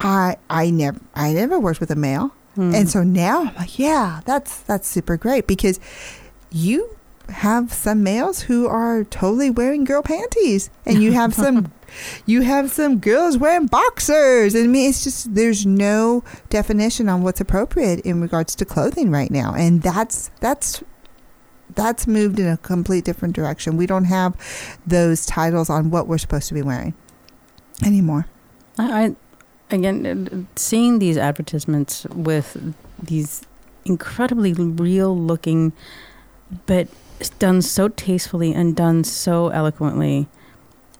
[0.00, 2.34] I I never I never worked with a male.
[2.56, 2.74] Mm.
[2.74, 5.80] And so now I'm like, yeah, that's that's super great because
[6.50, 6.96] you
[7.28, 11.72] have some males who are totally wearing girl panties and you have some
[12.26, 17.22] you have some girls wearing boxers and I mean it's just there's no definition on
[17.22, 20.82] what's appropriate in regards to clothing right now and that's that's
[21.74, 23.76] that's moved in a complete different direction.
[23.76, 24.36] We don't have
[24.86, 26.94] those titles on what we're supposed to be wearing
[27.84, 28.26] anymore.
[28.78, 29.16] I, I
[29.74, 33.42] again uh, seeing these advertisements with these
[33.84, 35.72] incredibly real looking
[36.66, 36.88] but
[37.38, 40.28] done so tastefully and done so eloquently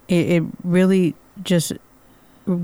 [0.08, 1.72] it, it really just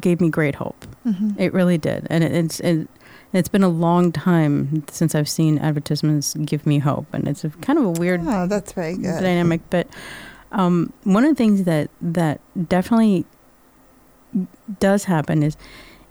[0.01, 1.31] gave me great hope mm-hmm.
[1.39, 2.89] it really did and it, it's it,
[3.33, 7.51] it's been a long time since I've seen advertisements give me hope, and it's a,
[7.51, 8.23] kind of a weird.
[8.25, 9.61] Oh, that's very good dynamic.
[9.71, 9.87] But
[10.53, 13.25] um, one of the things that that definitely
[14.81, 15.57] does happen is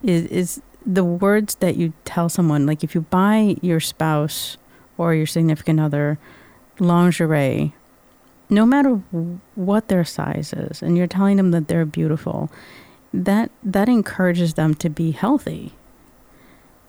[0.01, 2.65] is is the words that you tell someone.
[2.65, 4.57] Like if you buy your spouse
[4.97, 6.17] or your significant other
[6.79, 7.73] lingerie,
[8.49, 8.95] no matter
[9.55, 12.49] what their size is, and you're telling them that they're beautiful,
[13.13, 15.73] that that encourages them to be healthy.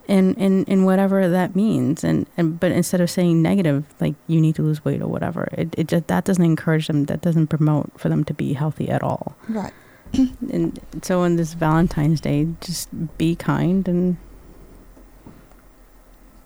[0.09, 4.40] In, in, in whatever that means and, and but instead of saying negative like you
[4.40, 7.46] need to lose weight or whatever it, it just that doesn't encourage them that doesn't
[7.46, 9.37] promote for them to be healthy at all.
[9.48, 9.72] Right.
[10.53, 14.16] And so on this valentine's day just be kind and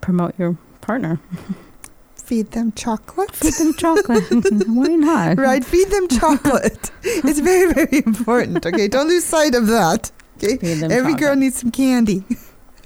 [0.03, 1.19] promote your partner
[2.25, 3.35] feed them chocolate.
[3.35, 4.25] Feed them chocolate.
[4.67, 5.39] Why not?
[5.39, 6.91] Right, feed them chocolate.
[7.03, 8.65] it's very, very important.
[8.65, 10.11] Okay, don't lose sight of that.
[10.37, 11.19] Okay, every chocolate.
[11.19, 12.25] girl needs some candy.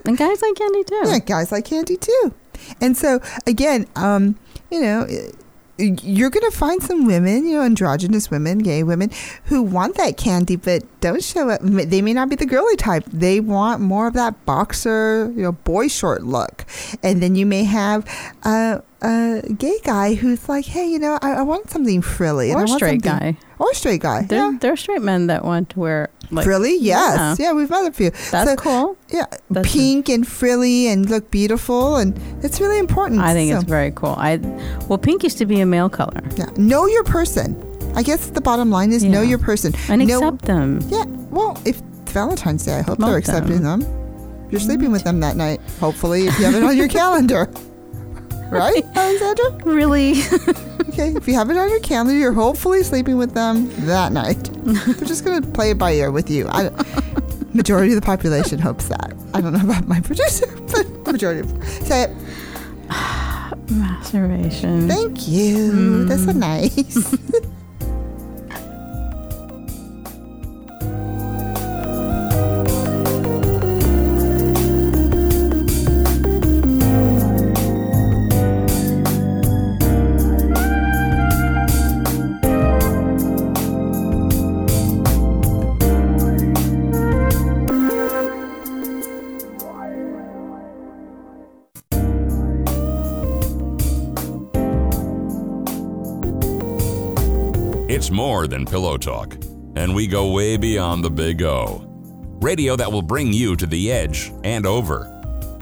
[0.04, 1.02] And guys like candy too.
[1.04, 2.34] Yeah, guys like candy too.
[2.80, 4.36] And so again, um,
[4.70, 5.06] you know
[5.78, 9.10] you're going to find some women, you know, androgynous women, gay women,
[9.44, 11.60] who want that candy, but don't show up.
[11.62, 13.04] They may not be the girly type.
[13.06, 16.66] They want more of that boxer, you know, boy short look.
[17.02, 18.04] And then you may have
[18.42, 22.50] a, a gay guy who's like, hey, you know, I, I want something frilly.
[22.50, 23.36] Or and I want straight guy.
[23.58, 24.22] Or straight guy.
[24.22, 24.58] There, yeah.
[24.60, 26.76] there are straight men that want to wear like, frilly.
[26.78, 27.48] Yes, yeah.
[27.48, 28.10] yeah, we've met a few.
[28.10, 28.96] That's so, cool.
[29.08, 33.20] Yeah, That's pink and frilly and look beautiful, and it's really important.
[33.20, 33.58] I think so.
[33.58, 34.14] it's very cool.
[34.18, 34.36] I
[34.88, 36.20] well, pink used to be a male color.
[36.36, 37.64] Yeah, know your person.
[37.94, 39.10] I guess the bottom line is yeah.
[39.10, 40.80] know your person and know, accept them.
[40.88, 41.04] Yeah.
[41.30, 41.80] Well, if
[42.12, 43.80] Valentine's Day, I hope Promote they're accepting them.
[43.80, 44.48] them.
[44.50, 44.92] You're sleeping mm.
[44.92, 47.50] with them that night, hopefully, if you have it on your calendar.
[48.58, 49.50] Right, Alexandra?
[49.64, 50.12] Really?
[50.88, 54.48] okay, if you have it on your calendar, you're hopefully sleeping with them that night.
[54.64, 56.48] We're just going to play it by ear with you.
[56.48, 56.70] I,
[57.52, 59.12] majority of the population hopes that.
[59.34, 62.10] I don't know about my producer, but majority of say it.
[63.70, 64.88] Masturbation.
[64.88, 65.72] Thank you.
[65.72, 66.08] Mm.
[66.08, 67.48] That's so nice.
[98.10, 99.34] More than pillow talk,
[99.76, 101.84] and we go way beyond the big O.
[102.40, 105.04] Radio that will bring you to the edge and over.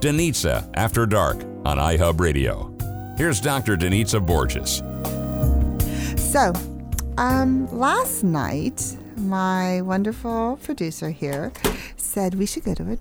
[0.00, 2.72] Danitza After Dark on iHub Radio.
[3.16, 3.76] Here's Dr.
[3.76, 4.82] Danitza Borges.
[6.20, 6.52] So,
[7.18, 11.52] um, last night, my wonderful producer here
[11.96, 12.98] said we should go to a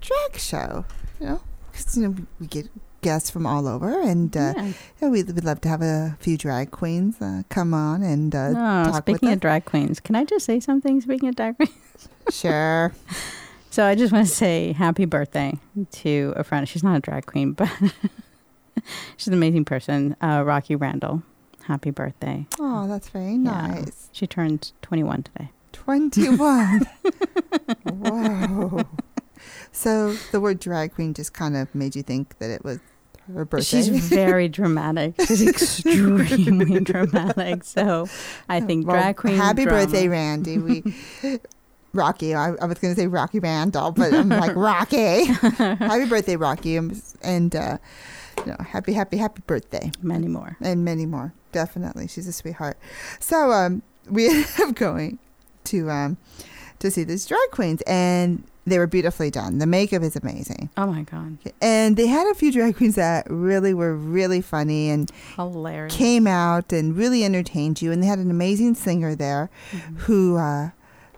[0.00, 0.84] drag show.
[1.18, 2.68] You know, because you know we get
[3.00, 4.54] guests from all over, and uh,
[5.00, 5.08] Yeah.
[5.08, 8.50] we'd, we'd love to have a few drag queens uh, come on and uh,
[8.84, 11.00] No, speaking of drag queens, can I just say something?
[11.00, 11.72] Speaking of drag queens,
[12.30, 12.92] sure.
[13.70, 15.58] so I just want to say happy birthday
[15.92, 16.68] to a friend.
[16.68, 17.70] She's not a drag queen, but
[19.16, 20.16] she's an amazing person.
[20.22, 21.22] Uh, Rocky Randall.
[21.64, 22.46] Happy birthday.
[22.58, 23.36] Oh, that's very Yeah.
[23.68, 24.08] nice.
[24.12, 25.50] She turned 21 today.
[25.72, 26.80] 21.
[27.84, 28.82] Whoa.
[29.72, 32.78] So the word drag queen just kind of made you think that it was
[33.32, 33.82] her birthday.
[33.82, 35.14] She's very dramatic.
[35.26, 37.64] She's extremely dramatic.
[37.64, 38.08] So
[38.48, 39.36] I think Well, drag queen.
[39.36, 39.84] Happy drama.
[39.86, 40.58] birthday, Randy.
[40.58, 40.82] We
[41.92, 42.34] Rocky.
[42.34, 45.24] I, I was going to say Rocky Randall, but I'm like Rocky.
[45.24, 47.78] happy birthday, Rocky, and, uh,
[48.38, 50.56] you know, happy, happy, happy birthday, Many more.
[50.60, 51.32] and many more.
[51.52, 52.78] Definitely, she's a sweetheart.
[53.18, 55.18] So um, we ended up going
[55.64, 56.16] to um,
[56.78, 59.58] to see these drag queens, and they were beautifully done.
[59.58, 61.38] The makeup is amazing, Oh my God.
[61.62, 65.94] and they had a few drag queens that really were really funny and Hilarious.
[65.94, 67.90] came out and really entertained you.
[67.90, 69.96] And they had an amazing singer there Mhm.
[70.00, 70.70] who uh,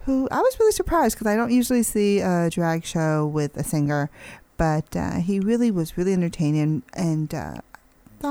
[0.04, 3.62] who I was really surprised because I don't usually see a drag show with a
[3.64, 4.10] singer,
[4.56, 7.32] but uh, he really was really entertaining and.
[7.34, 7.54] Uh,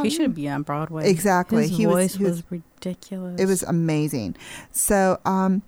[0.03, 1.09] He should be on Broadway.
[1.09, 1.67] exactly.
[1.67, 1.95] His he was.
[1.95, 2.31] voice He was.
[2.37, 3.39] was, ridiculous.
[3.41, 4.35] It was amazing.
[4.71, 5.61] So, um,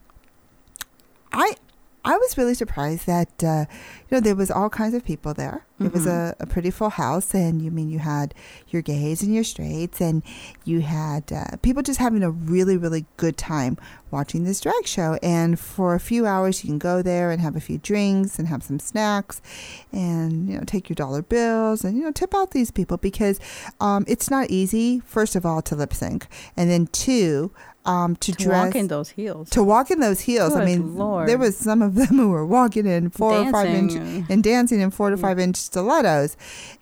[1.32, 1.56] I.
[2.06, 5.66] I was really surprised that uh, you know there was all kinds of people there.
[5.80, 6.12] It was Mhm.
[6.12, 8.34] a, a pretty full house, and you mean you had
[8.70, 10.22] your gays and your straights, and
[10.66, 13.78] you had uh, people just having a really really good time
[14.12, 15.18] watching this drag show.
[15.24, 18.48] And for a few hours, you can go there and have a few drinks and
[18.50, 19.42] have some snacks,
[19.92, 23.40] and you know take your dollar bills and you know tip out these people because
[23.80, 25.00] um, it's not easy.
[25.06, 26.28] First of all, to lip sync,
[26.58, 27.52] and then two,
[27.86, 29.50] um, to, to dress walk in those heels.
[29.50, 30.56] to walk in those heels.
[30.56, 31.28] I mean, Lord.
[31.28, 34.80] there was some of them who were walking in four or five inch and- dancing
[34.80, 36.38] in four to five inch stilettos,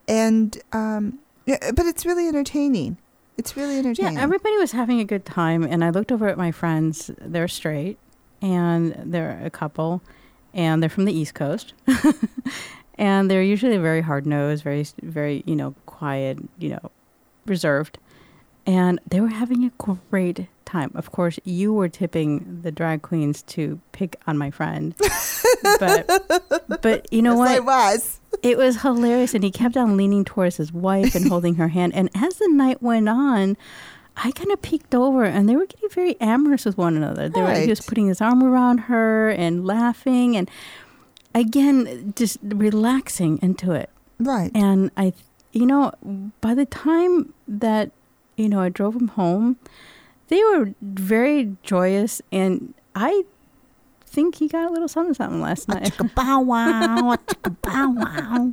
[0.08, 2.98] and um, yeah, but it's really entertaining.
[3.38, 4.18] It's really entertaining.
[4.18, 7.10] Yeah, everybody was having a good time, and I looked over at my friends.
[7.20, 7.98] They're straight,
[8.42, 10.04] and they're a couple,
[10.54, 11.74] and they're from the East Coast,
[12.96, 16.92] and they're usually very hard nosed, very, very, you know, quiet, you know,
[17.48, 17.98] reserved,
[18.66, 19.72] and they were having a
[20.10, 20.92] great time.
[20.96, 24.96] Of course, you were tipping the drag queens to pick on my friend,
[25.80, 27.66] but, but you know Yes, I what?
[27.66, 28.20] was.
[28.42, 31.94] It was hilarious, and he kept on leaning towards his wife and holding her hand.
[31.94, 33.58] And as the night went on,
[34.18, 37.30] I kind of peeked over, and they were getting very amorous with one another.
[37.30, 40.50] They were, he was putting his arm around her and laughing, and
[41.36, 43.90] again, just relaxing into it.
[44.20, 44.52] Right.
[44.56, 45.14] And I,
[45.52, 45.92] you know,
[46.42, 47.92] by the time that
[48.38, 49.58] you know I drove him home,
[50.28, 53.24] they were very joyous, and I
[54.06, 55.84] think he got a little something something last night.
[55.84, 58.52] chicka bow wow, a bow wow.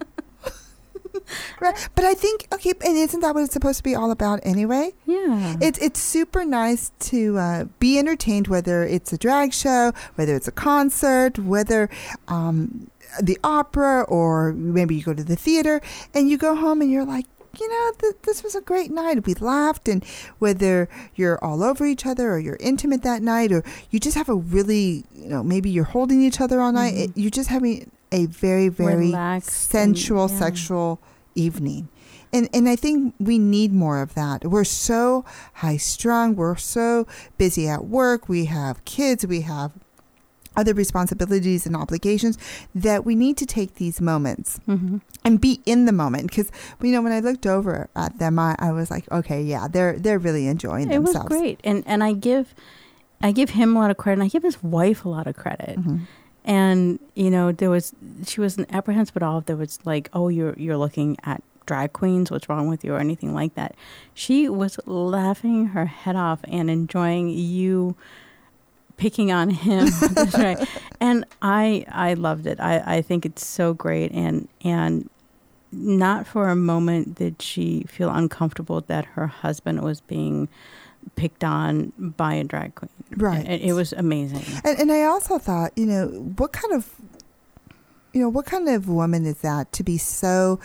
[1.60, 1.88] Right.
[1.94, 4.92] But I think okay, and isn't that what it's supposed to be all about anyway?
[5.06, 5.56] Yeah.
[5.60, 10.48] It's it's super nice to uh, be entertained, whether it's a drag show, whether it's
[10.48, 11.90] a concert, whether
[12.28, 15.80] um, the opera, or maybe you go to the theater
[16.14, 17.26] and you go home and you're like,
[17.60, 19.26] you know, th- this was a great night.
[19.26, 20.04] We laughed, and
[20.38, 24.28] whether you're all over each other or you're intimate that night, or you just have
[24.28, 27.04] a really, you know, maybe you're holding each other all night, Mhm.
[27.04, 30.38] it, you're just having a very, very Relaxed and- sensual, yeah.
[30.38, 31.00] sexual
[31.34, 31.88] evening.
[32.32, 34.44] And and I think we need more of that.
[34.44, 37.06] We're so high strung, we're so
[37.38, 39.72] busy at work, we have kids, we have
[40.60, 42.36] other responsibilities and obligations
[42.86, 45.00] that we need to take these moments Mhm.
[45.24, 46.48] and be in the moment because
[46.82, 49.94] you know when I looked over at them I, I was like okay yeah they're
[50.04, 52.46] they're really enjoying It was themselves great, and and I give,
[53.22, 55.34] I give him a lot of credit, and I give his wife a lot of
[55.44, 55.74] credit.
[55.78, 56.00] Mhm.
[56.44, 57.92] And you know, there was
[58.26, 59.40] she wasn't apprehensive at all.
[59.42, 62.30] There was like, oh, you're you're looking at drag queens.
[62.30, 63.74] What's wrong with you, or anything like that.
[64.14, 67.96] She was laughing her head off and enjoying you
[68.98, 69.88] picking on him.
[70.12, 70.58] That's right.
[71.00, 72.60] And I I loved it.
[72.60, 75.08] I I think it's so great, and and
[75.72, 80.48] not for a moment did she feel uncomfortable that her husband was being
[81.16, 82.90] picked on by a drag queen.
[83.16, 83.46] Right.
[83.46, 84.42] It, it was amazing.
[84.64, 86.90] And, and I also thought, you know, what kind of,
[88.12, 90.58] you know, what kind of woman is that to be so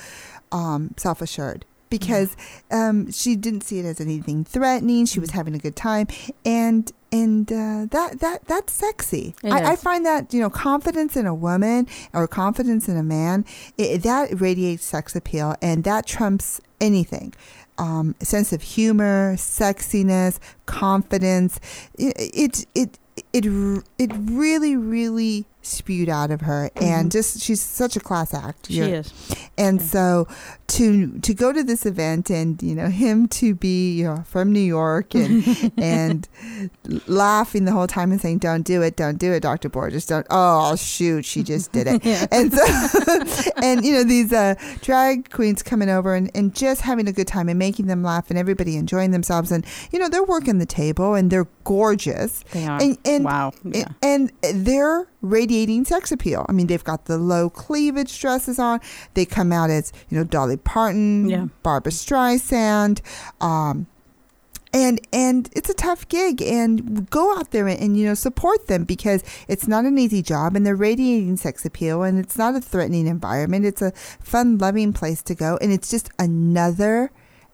[0.51, 1.65] um, self assured?
[1.89, 2.35] because
[2.71, 5.05] um, she didn't see it as anything threatening.
[5.05, 5.37] She was Mm-hmm.
[5.37, 6.07] having a good time,
[6.43, 9.35] and and uh, that that that's sexy.
[9.43, 13.45] I, I find that you know confidence in a woman or confidence in a man
[13.77, 17.33] it, that radiates sex appeal, and that trumps anything.
[17.77, 21.59] Um, sense of humor, sexiness, confidence.
[21.99, 22.99] It it it
[23.31, 28.63] it, it really really spewed out of her, and just she's such a class act.
[28.63, 28.73] Mm-hmm.
[28.73, 29.13] She You're- is.
[29.57, 29.85] and Yeah.
[29.87, 30.27] so
[30.67, 34.51] to to go to this event and you know him to be you know from
[34.51, 36.27] New York and and
[37.07, 39.69] laughing the whole time and saying don't do it don't do it Dr.
[39.69, 42.25] Borges don't oh shoot she just did it Yeah.
[42.31, 47.07] and so and you know these uh, drag queens coming over and, and just having
[47.07, 50.23] a good time and making them laugh and everybody enjoying themselves and you know they're
[50.23, 52.81] working the table and they're gorgeous They are.
[52.81, 53.51] and, and wow.
[53.63, 53.89] Yeah.
[54.01, 56.45] and they're radiating sex appeal.
[56.49, 58.79] I mean, they've got the low cleavage dresses on.
[59.13, 61.47] They come out as, you know, Dolly Parton, Yeah.
[61.63, 63.01] Barbra Streisand.
[63.41, 63.87] Um,
[64.75, 68.65] and and it's a tough gig and go out there and, and you know support
[68.65, 72.55] them because it's not an easy job and they're radiating sex appeal and it's not
[72.55, 77.11] a threatening environment it's a fun loving place to go and it's just another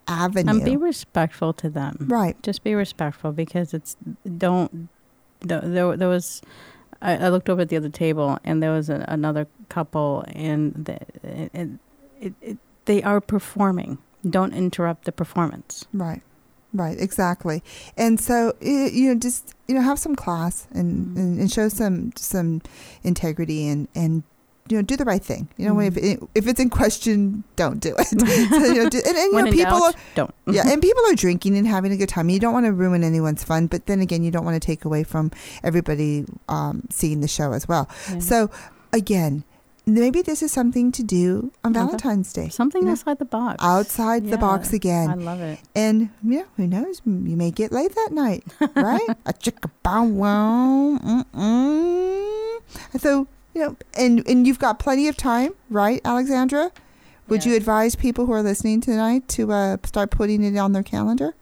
[0.09, 2.05] avenue and be respectful to them.
[2.09, 3.95] right Just be respectful because it's
[4.37, 4.89] don't.
[5.41, 6.41] There, there, was.
[7.01, 10.73] I, I looked over at the other table and there was a, another couple and
[10.85, 11.79] the, it,
[12.19, 13.99] it, it, they are performing.
[14.29, 15.85] Don't interrupt the performance.
[15.93, 16.21] Right,
[16.73, 17.63] right, exactly.
[17.95, 21.17] And so you know, just you know, have some class and, Mhm.
[21.19, 22.61] and, and show some some
[23.03, 24.23] integrity and and
[24.69, 25.49] you know, do the right thing.
[25.57, 25.87] You know, Mhm.
[25.87, 28.07] if it, if it's in question, don't do it.
[28.49, 30.33] so, you know, do, and, and you know, people doubt, are don't.
[30.47, 32.29] yeah, and people are drinking and having a good time.
[32.29, 34.85] You don't want to ruin anyone's fun, but then again, you don't want to take
[34.85, 35.31] away from
[35.63, 37.89] everybody um, seeing the show as well.
[38.09, 38.19] Yeah.
[38.19, 38.49] So
[38.93, 39.43] again,
[39.85, 42.49] maybe this is something to do on Valentine's Day.
[42.49, 43.57] something you know, outside the box.
[43.63, 45.09] outside the box again.
[45.09, 45.57] I love it.
[45.75, 47.01] And yeah, who knows?
[47.05, 48.43] You may get laid that night,
[48.75, 49.01] right?
[49.25, 51.25] a chicka bow wow.
[52.99, 53.27] So
[53.59, 56.71] you know, and and you've got plenty of time, right, Alexandra?
[57.27, 60.81] Would you advise people who are listening tonight to uh, start putting it on their
[60.81, 61.35] calendar?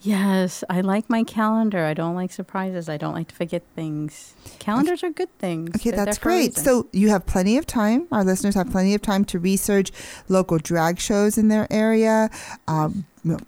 [0.00, 1.84] Yes, I like my calendar.
[1.84, 2.88] I don't like surprises.
[2.88, 4.34] I don't like to forget things.
[4.58, 5.76] Calendars are good things.
[5.76, 6.56] Okay, They're that's there for a great.
[6.56, 8.08] So you have plenty of time.
[8.10, 9.92] Our listeners have plenty of time to research
[10.28, 12.30] local drag shows in their area,
[12.66, 13.04] um,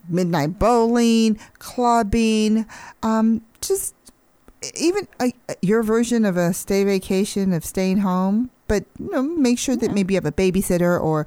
[0.09, 2.67] midnight bowling, clubbing,
[3.03, 3.97] um, just
[4.75, 5.29] even uh,
[5.63, 8.51] your version of a stay vacation of staying home.
[8.67, 9.93] But you know, make sure that Yeah.
[9.95, 11.27] maybe you have a babysitter or,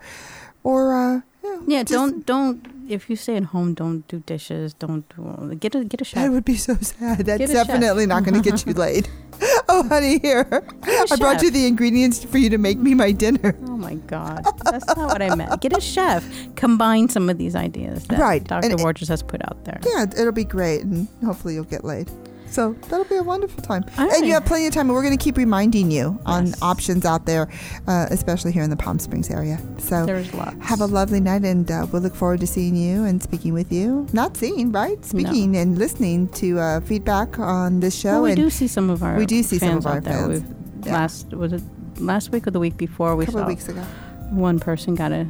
[0.64, 4.20] or uh, you know, yeah, just- don't don't if you stay at home, don't do
[4.26, 4.74] dishes.
[4.74, 6.30] Don't do, get a get a That chef.
[6.32, 7.20] would be so sad.
[7.26, 9.10] That's Get definitely not going to get you laid.
[9.70, 10.48] oh, honey, here.
[10.84, 13.56] I a brought you the ingredients for you to make me my dinner.
[13.68, 15.60] Oh my God, that's not what I meant.
[15.62, 16.26] Get a chef.
[16.56, 18.70] Combine some of these ideas that Right, Dr.
[18.70, 19.80] and- Borges has put out there.
[19.86, 22.10] Yeah, it'll be great, and hopefully you'll get laid.
[22.58, 23.86] So that'll be a wonderful time.
[24.00, 26.56] All And you have plenty of time, and we're going to keep reminding you on
[26.64, 27.48] options out there,
[27.88, 29.60] uh, especially here in the Palm Springs area.
[29.78, 30.56] So There's lots.
[30.66, 33.72] have a lovely night, and uh, we'll look forward to seeing you and speaking with
[33.72, 34.08] you.
[34.12, 35.06] Not seeing, right?
[35.06, 38.14] Speaking and listening to uh, feedback on this show.
[38.14, 39.98] Well, we and do see some of our We do see some fans of our
[39.98, 40.28] out there.
[40.40, 40.44] fans.
[40.84, 40.94] Yeah.
[40.94, 41.62] Last was it
[42.00, 43.82] last week or the week before a we couple saw of weeks ago.
[44.32, 45.28] one person got a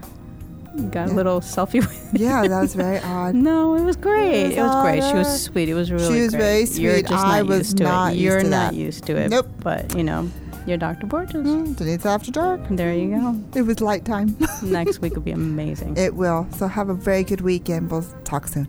[0.91, 1.13] got Yeah.
[1.13, 3.35] a little selfie with Yeah, that was very odd.
[3.35, 4.47] No, it was great.
[4.49, 5.03] was It was, great.
[5.03, 5.69] She was sweet.
[5.69, 6.41] It was really She was great.
[6.41, 7.07] very You're sweet.
[7.07, 8.15] just I not was used to not it.
[8.15, 8.73] used You're to not that.
[8.75, 9.29] used to it.
[9.29, 9.47] Nope.
[9.59, 10.29] But, you know,
[10.65, 11.05] you're Dr.
[11.07, 11.45] Borges.
[11.47, 12.61] Mm, Danitza After Dark.
[12.69, 13.39] There you go.
[13.55, 14.35] It was light time.
[14.61, 15.95] Next week will be amazing.
[15.97, 16.47] it will.
[16.57, 17.89] So have a very good weekend.
[17.91, 18.67] We'll talk soon.